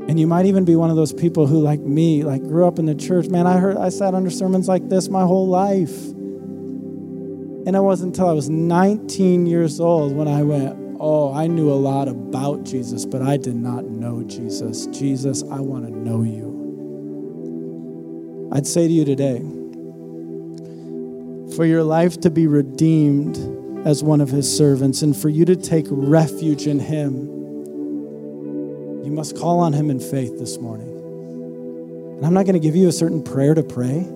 and 0.07 0.21
you 0.21 0.27
might 0.27 0.45
even 0.45 0.67
be 0.67 0.77
one 0.77 0.91
of 0.91 0.97
those 0.97 1.15
people 1.15 1.47
who, 1.47 1.61
like 1.63 1.81
me, 1.81 2.25
like 2.25 2.43
grew 2.43 2.67
up 2.67 2.79
in 2.79 2.85
the 2.85 2.95
church. 2.95 3.29
Man, 3.29 3.47
I 3.47 3.57
heard 3.57 3.79
I 3.79 3.89
sat 3.89 4.13
under 4.15 4.29
sermons 4.29 4.69
like 4.69 4.91
this 4.91 5.09
my 5.09 5.23
whole 5.23 5.49
life. 5.49 5.97
And 7.67 7.75
it 7.75 7.81
wasn't 7.81 8.15
until 8.15 8.29
I 8.29 8.33
was 8.33 8.51
19 8.51 9.47
years 9.47 9.81
old 9.81 10.15
when 10.15 10.29
I 10.29 10.43
went, 10.43 10.77
Oh, 11.01 11.33
I 11.33 11.47
knew 11.47 11.73
a 11.73 11.75
lot 11.75 12.09
about 12.09 12.65
Jesus, 12.65 13.07
but 13.07 13.23
I 13.23 13.39
did 13.39 13.57
not 13.57 13.87
know 13.87 14.23
Jesus. 14.25 14.87
Jesus, 14.89 15.43
I 15.43 15.61
want 15.61 15.87
to 15.87 15.91
know 15.91 16.23
you. 16.23 16.53
I'd 18.53 18.67
say 18.67 18.87
to 18.87 18.93
you 18.93 19.07
today, 19.07 19.41
for 21.55 21.65
your 21.65 21.83
life 21.83 22.21
to 22.21 22.31
be 22.31 22.47
redeemed 22.47 23.37
as 23.87 24.03
one 24.03 24.21
of 24.21 24.29
his 24.31 24.55
servants 24.55 25.03
and 25.03 25.17
for 25.17 25.29
you 25.29 25.45
to 25.45 25.57
take 25.57 25.87
refuge 25.89 26.67
in 26.67 26.81
him, 26.81 27.29
you 29.05 29.11
must 29.11 29.37
call 29.37 29.61
on 29.61 29.73
him 29.73 29.91
in 29.91 30.01
faith 30.01 30.39
this 30.39 30.59
morning. 30.59 30.89
And 32.17 32.27
I'm 32.27 32.33
not 32.33 32.45
going 32.45 32.55
to 32.55 32.61
give 32.61 32.77
you 32.77 32.89
a 32.89 32.93
certain 32.93 33.23
prayer 33.23 33.55
to 33.55 33.63
pray. 33.63 34.09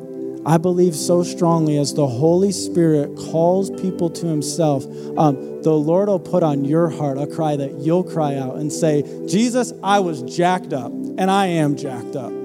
I 0.47 0.57
believe 0.57 0.95
so 0.95 1.23
strongly 1.23 1.77
as 1.77 1.93
the 1.93 2.07
Holy 2.07 2.53
Spirit 2.53 3.15
calls 3.17 3.71
people 3.71 4.09
to 4.09 4.27
Himself, 4.27 4.87
um, 5.19 5.63
the 5.63 5.73
Lord 5.73 6.09
will 6.09 6.21
put 6.21 6.43
on 6.43 6.65
your 6.65 6.89
heart 6.89 7.19
a 7.19 7.27
cry 7.27 7.57
that 7.57 7.81
you'll 7.81 8.05
cry 8.05 8.37
out 8.37 8.57
and 8.57 8.73
say, 8.73 9.03
Jesus, 9.27 9.73
I 9.83 9.99
was 9.99 10.23
jacked 10.23 10.73
up, 10.73 10.93
and 10.93 11.31
I 11.31 11.47
am 11.47 11.77
jacked 11.77 12.17
up. 12.17 12.38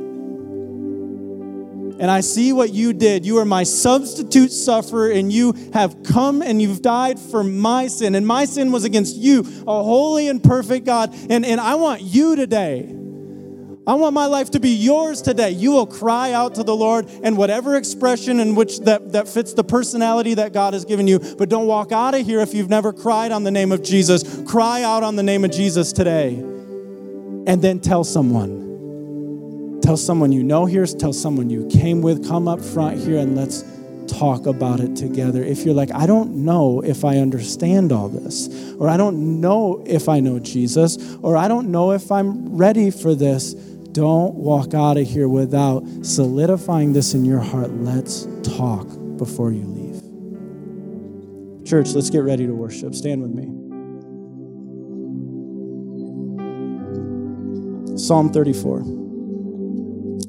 And 2.04 2.12
I 2.12 2.20
see 2.20 2.52
what 2.52 2.74
you 2.74 2.92
did. 2.92 3.26
You 3.26 3.38
are 3.38 3.46
my 3.46 3.64
substitute 3.64 4.52
sufferer, 4.52 5.10
and 5.10 5.32
you 5.32 5.54
have 5.72 6.04
come 6.04 6.42
and 6.42 6.62
you've 6.62 6.82
died 6.82 7.18
for 7.18 7.46
my 7.46 7.88
sin. 7.88 8.14
And 8.14 8.28
my 8.28 8.44
sin 8.44 8.74
was 8.74 8.84
against 8.84 9.16
you, 9.16 9.40
a 9.66 9.84
holy 9.84 10.28
and 10.28 10.44
perfect 10.44 10.86
God. 10.86 11.16
And, 11.30 11.46
and 11.46 11.62
I 11.62 11.76
want 11.76 12.02
you 12.02 12.36
today 12.36 12.94
I 13.86 13.96
want 13.96 14.14
my 14.14 14.28
life 14.28 14.52
to 14.52 14.62
be 14.62 14.70
yours 14.70 15.22
today. 15.22 15.52
You 15.52 15.72
will 15.72 15.86
cry 15.86 16.32
out 16.32 16.56
to 16.56 16.64
the 16.64 16.76
Lord 16.76 17.06
and 17.22 17.38
whatever 17.38 17.76
expression 17.76 18.40
in 18.40 18.56
which 18.56 18.80
that, 18.82 19.12
that 19.12 19.28
fits 19.28 19.54
the 19.54 19.64
personality 19.64 20.36
that 20.36 20.54
God 20.54 20.74
has 20.74 20.86
given 20.86 21.06
you. 21.06 21.20
But 21.20 21.50
don't 21.50 21.68
walk 21.68 21.92
out 21.92 22.16
of 22.16 22.26
here 22.26 22.40
if 22.40 22.54
you've 22.54 22.70
never 22.70 22.94
cried 22.94 23.34
on 23.34 23.44
the 23.44 23.52
name 23.52 23.74
of 23.74 23.84
Jesus. 23.84 24.42
Cry 24.50 24.84
out 24.84 25.04
on 25.04 25.18
the 25.18 25.24
name 25.24 25.44
of 25.44 25.52
Jesus 25.52 25.92
today. 25.92 26.36
And 26.36 27.62
then 27.62 27.82
tell 27.82 28.06
someone. 28.06 28.63
Tell 29.84 29.98
someone 29.98 30.32
you 30.32 30.44
know 30.44 30.66
here, 30.66 30.86
tell 30.86 31.12
someone 31.12 31.50
you 31.50 31.68
came 31.68 32.02
with, 32.02 32.26
come 32.26 32.48
up 32.48 32.62
front 32.62 33.00
here 33.00 33.18
and 33.18 33.36
let's 33.36 33.66
talk 34.08 34.46
about 34.46 34.80
it 34.80 34.96
together. 34.96 35.44
If 35.44 35.66
you're 35.66 35.74
like, 35.74 35.92
I 35.94 36.06
don't 36.06 36.46
know 36.46 36.82
if 36.82 37.04
I 37.04 37.18
understand 37.18 37.92
all 37.92 38.08
this, 38.08 38.48
or 38.80 38.88
I 38.88 38.96
don't 38.96 39.42
know 39.42 39.84
if 39.86 40.08
I 40.08 40.22
know 40.22 40.40
Jesus, 40.40 41.18
or 41.22 41.36
I 41.36 41.50
don't 41.50 41.70
know 41.70 41.92
if 41.92 42.12
I'm 42.14 42.56
ready 42.56 42.92
for 42.92 43.14
this 43.14 43.54
don't 43.94 44.34
walk 44.34 44.74
out 44.74 44.98
of 44.98 45.08
here 45.08 45.28
without 45.28 45.84
solidifying 46.02 46.94
this 46.94 47.14
in 47.14 47.26
your 47.26 47.42
heart. 47.42 47.70
Let's 47.72 48.26
talk 48.42 48.88
before 49.18 49.52
you 49.52 49.66
leave. 49.66 50.02
Church, 51.68 51.94
let's 51.94 52.10
get 52.10 52.24
ready 52.24 52.48
to 52.48 52.54
worship. 52.54 52.96
Stand 52.96 53.22
with 53.22 53.32
me. 53.32 53.46
Psalm 57.98 58.32
34. 58.32 59.13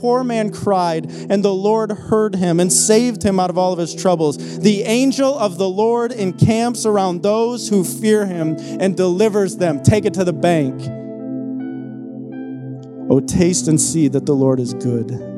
poor 0.00 0.24
man 0.24 0.50
cried, 0.50 1.10
and 1.28 1.44
the 1.44 1.54
Lord 1.54 1.92
heard 1.92 2.34
him 2.36 2.60
and 2.60 2.72
saved 2.72 3.22
him 3.22 3.38
out 3.38 3.50
of 3.50 3.58
all 3.58 3.72
of 3.72 3.78
his 3.78 3.94
troubles. 3.94 4.58
The 4.58 4.82
angel 4.82 5.38
of 5.38 5.58
the 5.58 5.68
Lord 5.68 6.12
encamps 6.12 6.86
around 6.86 7.22
those 7.22 7.68
who 7.68 7.84
fear 7.84 8.26
him 8.26 8.56
and 8.80 8.96
delivers 8.96 9.56
them. 9.56 9.82
Take 9.82 10.04
it 10.04 10.14
to 10.14 10.24
the 10.24 10.32
bank. 10.32 10.80
Oh, 13.10 13.20
taste 13.20 13.68
and 13.68 13.80
see 13.80 14.08
that 14.08 14.26
the 14.26 14.34
Lord 14.34 14.60
is 14.60 14.74
good. 14.74 15.37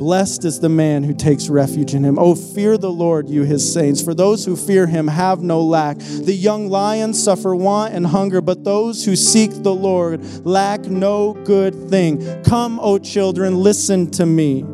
Blessed 0.00 0.46
is 0.46 0.60
the 0.60 0.70
man 0.70 1.02
who 1.02 1.12
takes 1.12 1.50
refuge 1.50 1.92
in 1.92 2.02
him. 2.02 2.18
Oh, 2.18 2.34
fear 2.34 2.78
the 2.78 2.90
Lord, 2.90 3.28
you 3.28 3.42
his 3.42 3.70
saints, 3.70 4.00
for 4.00 4.14
those 4.14 4.46
who 4.46 4.56
fear 4.56 4.86
him 4.86 5.06
have 5.08 5.42
no 5.42 5.60
lack. 5.60 5.98
The 5.98 6.32
young 6.32 6.70
lions 6.70 7.22
suffer 7.22 7.54
want 7.54 7.92
and 7.92 8.06
hunger, 8.06 8.40
but 8.40 8.64
those 8.64 9.04
who 9.04 9.14
seek 9.14 9.50
the 9.62 9.74
Lord 9.74 10.46
lack 10.46 10.86
no 10.86 11.34
good 11.34 11.90
thing. 11.90 12.42
Come, 12.44 12.80
O 12.80 12.98
children, 12.98 13.62
listen 13.62 14.10
to 14.12 14.24
me. 14.24 14.64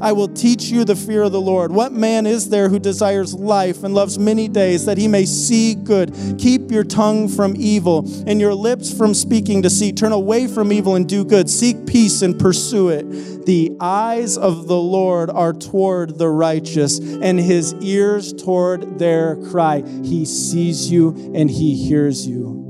I 0.00 0.12
will 0.12 0.28
teach 0.28 0.64
you 0.64 0.84
the 0.84 0.96
fear 0.96 1.24
of 1.24 1.32
the 1.32 1.40
Lord. 1.40 1.72
What 1.72 1.92
man 1.92 2.26
is 2.26 2.48
there 2.48 2.68
who 2.68 2.78
desires 2.78 3.34
life 3.34 3.82
and 3.82 3.94
loves 3.94 4.18
many 4.18 4.48
days 4.48 4.84
that 4.86 4.98
he 4.98 5.08
may 5.08 5.24
see 5.24 5.74
good? 5.74 6.14
Keep 6.38 6.70
your 6.70 6.84
tongue 6.84 7.28
from 7.28 7.54
evil 7.56 8.04
and 8.26 8.40
your 8.40 8.54
lips 8.54 8.92
from 8.96 9.14
speaking 9.14 9.60
deceit. 9.60 9.96
Turn 9.96 10.12
away 10.12 10.46
from 10.46 10.72
evil 10.72 10.94
and 10.94 11.08
do 11.08 11.24
good. 11.24 11.48
Seek 11.50 11.86
peace 11.86 12.22
and 12.22 12.38
pursue 12.38 12.88
it. 12.90 13.46
The 13.46 13.76
eyes 13.80 14.36
of 14.36 14.66
the 14.66 14.78
Lord 14.78 15.30
are 15.30 15.54
toward 15.54 16.18
the 16.18 16.28
righteous, 16.28 16.98
and 16.98 17.40
his 17.40 17.74
ears 17.80 18.32
toward 18.32 18.98
their 18.98 19.36
cry. 19.36 19.82
He 20.02 20.26
sees 20.26 20.90
you 20.90 21.32
and 21.34 21.50
he 21.50 21.74
hears 21.74 22.26
you. 22.26 22.67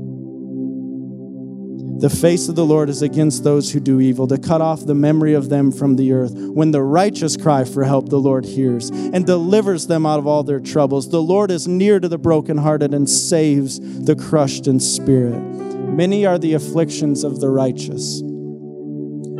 The 1.99 2.09
face 2.09 2.47
of 2.47 2.55
the 2.55 2.65
Lord 2.65 2.87
is 2.87 3.01
against 3.01 3.43
those 3.43 3.73
who 3.73 3.81
do 3.81 3.99
evil, 3.99 4.25
to 4.27 4.37
cut 4.37 4.61
off 4.61 4.85
the 4.85 4.95
memory 4.95 5.33
of 5.33 5.49
them 5.49 5.69
from 5.69 5.97
the 5.97 6.13
earth. 6.13 6.31
When 6.33 6.71
the 6.71 6.81
righteous 6.81 7.35
cry 7.35 7.65
for 7.65 7.83
help, 7.83 8.07
the 8.07 8.19
Lord 8.19 8.45
hears 8.45 8.89
and 8.89 9.25
delivers 9.25 9.87
them 9.87 10.05
out 10.05 10.17
of 10.17 10.25
all 10.25 10.43
their 10.43 10.61
troubles. 10.61 11.09
The 11.09 11.21
Lord 11.21 11.51
is 11.51 11.67
near 11.67 11.99
to 11.99 12.07
the 12.07 12.17
brokenhearted 12.17 12.93
and 12.93 13.09
saves 13.09 13.79
the 14.05 14.15
crushed 14.15 14.65
in 14.65 14.79
spirit. 14.79 15.41
Many 15.41 16.25
are 16.25 16.37
the 16.39 16.53
afflictions 16.53 17.25
of 17.25 17.41
the 17.41 17.49
righteous, 17.49 18.21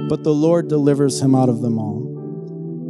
but 0.09 0.23
the 0.25 0.33
Lord 0.33 0.67
delivers 0.67 1.21
him 1.21 1.35
out 1.35 1.47
of 1.47 1.61
them 1.61 1.79
all. 1.79 2.08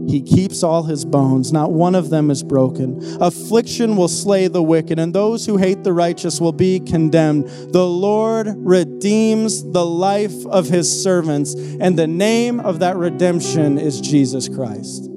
He 0.07 0.21
keeps 0.21 0.63
all 0.63 0.83
his 0.83 1.05
bones, 1.05 1.51
not 1.51 1.71
one 1.71 1.95
of 1.95 2.09
them 2.09 2.31
is 2.31 2.43
broken. 2.43 2.99
Affliction 3.21 3.95
will 3.95 4.07
slay 4.07 4.47
the 4.47 4.63
wicked, 4.63 4.97
and 4.97 5.13
those 5.13 5.45
who 5.45 5.57
hate 5.57 5.83
the 5.83 5.93
righteous 5.93 6.39
will 6.39 6.51
be 6.51 6.79
condemned. 6.79 7.47
The 7.73 7.85
Lord 7.85 8.47
redeems 8.57 9.63
the 9.63 9.85
life 9.85 10.45
of 10.47 10.67
his 10.67 11.03
servants, 11.03 11.53
and 11.53 11.97
the 11.97 12.07
name 12.07 12.59
of 12.59 12.79
that 12.79 12.97
redemption 12.97 13.77
is 13.77 14.01
Jesus 14.01 14.49
Christ. 14.49 15.09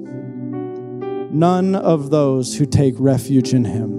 None 1.31 1.73
of 1.75 2.11
those 2.11 2.55
who 2.55 2.65
take 2.65 2.93
refuge 2.97 3.53
in 3.53 3.65
him 3.65 3.91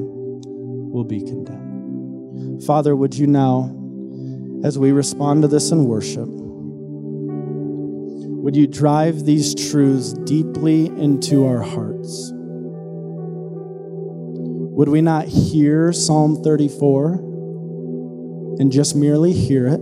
will 0.92 1.04
be 1.04 1.20
condemned. 1.20 2.62
Father, 2.64 2.94
would 2.94 3.16
you 3.16 3.26
now, 3.26 3.74
as 4.62 4.78
we 4.78 4.92
respond 4.92 5.42
to 5.42 5.48
this 5.48 5.72
in 5.72 5.86
worship, 5.86 6.28
would 8.44 8.54
you 8.54 8.66
drive 8.66 9.24
these 9.24 9.54
truths 9.54 10.12
deeply 10.12 10.88
into 10.98 11.46
our 11.46 11.62
hearts? 11.62 12.30
Would 14.76 14.90
we 14.90 15.00
not 15.00 15.28
hear 15.28 15.94
Psalm 15.94 16.42
34 16.42 17.14
and 18.58 18.70
just 18.70 18.94
merely 18.94 19.32
hear 19.32 19.66
it 19.66 19.80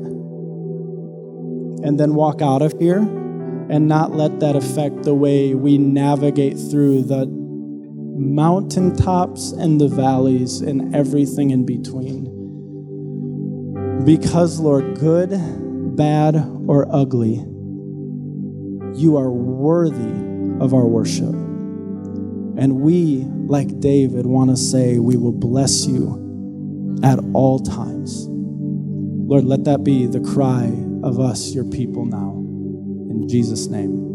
and 1.83 1.99
then 1.99 2.15
walk 2.15 2.41
out 2.41 2.63
of 2.63 2.73
here 2.79 2.99
and 2.99 3.89
not 3.89 4.13
let 4.13 4.39
that 4.39 4.55
affect 4.55 5.03
the 5.03 5.15
way 5.15 5.57
we 5.57 5.77
navigate 5.77 6.57
through 6.57 7.03
the 7.03 7.27
mountaintops 7.27 9.51
and 9.51 9.81
the 9.81 9.89
valleys 9.89 10.61
and 10.61 10.95
everything 10.95 11.51
in 11.51 11.67
between? 11.67 12.29
Because, 14.05 14.61
Lord, 14.61 15.01
good, 15.01 15.31
bad, 15.97 16.37
or 16.69 16.87
ugly, 16.95 17.45
you 18.95 19.17
are 19.17 19.31
worthy 19.31 20.63
of 20.63 20.75
our 20.75 20.87
worship. 20.87 21.35
And 22.59 22.81
we, 22.81 23.25
like 23.47 23.81
David, 23.81 24.27
want 24.27 24.51
to 24.51 24.57
say, 24.57 24.99
We 24.99 25.17
will 25.17 25.33
bless 25.33 25.87
you 25.87 27.01
at 27.03 27.19
all 27.33 27.59
times. 27.59 28.27
Lord, 28.29 29.45
let 29.45 29.65
that 29.65 29.83
be 29.83 30.07
the 30.07 30.21
cry 30.21 30.67
of 31.03 31.19
us, 31.19 31.55
your 31.55 31.65
people, 31.65 32.05
now. 32.05 32.33
In 33.11 33.27
Jesus' 33.29 33.67
name. 33.69 34.12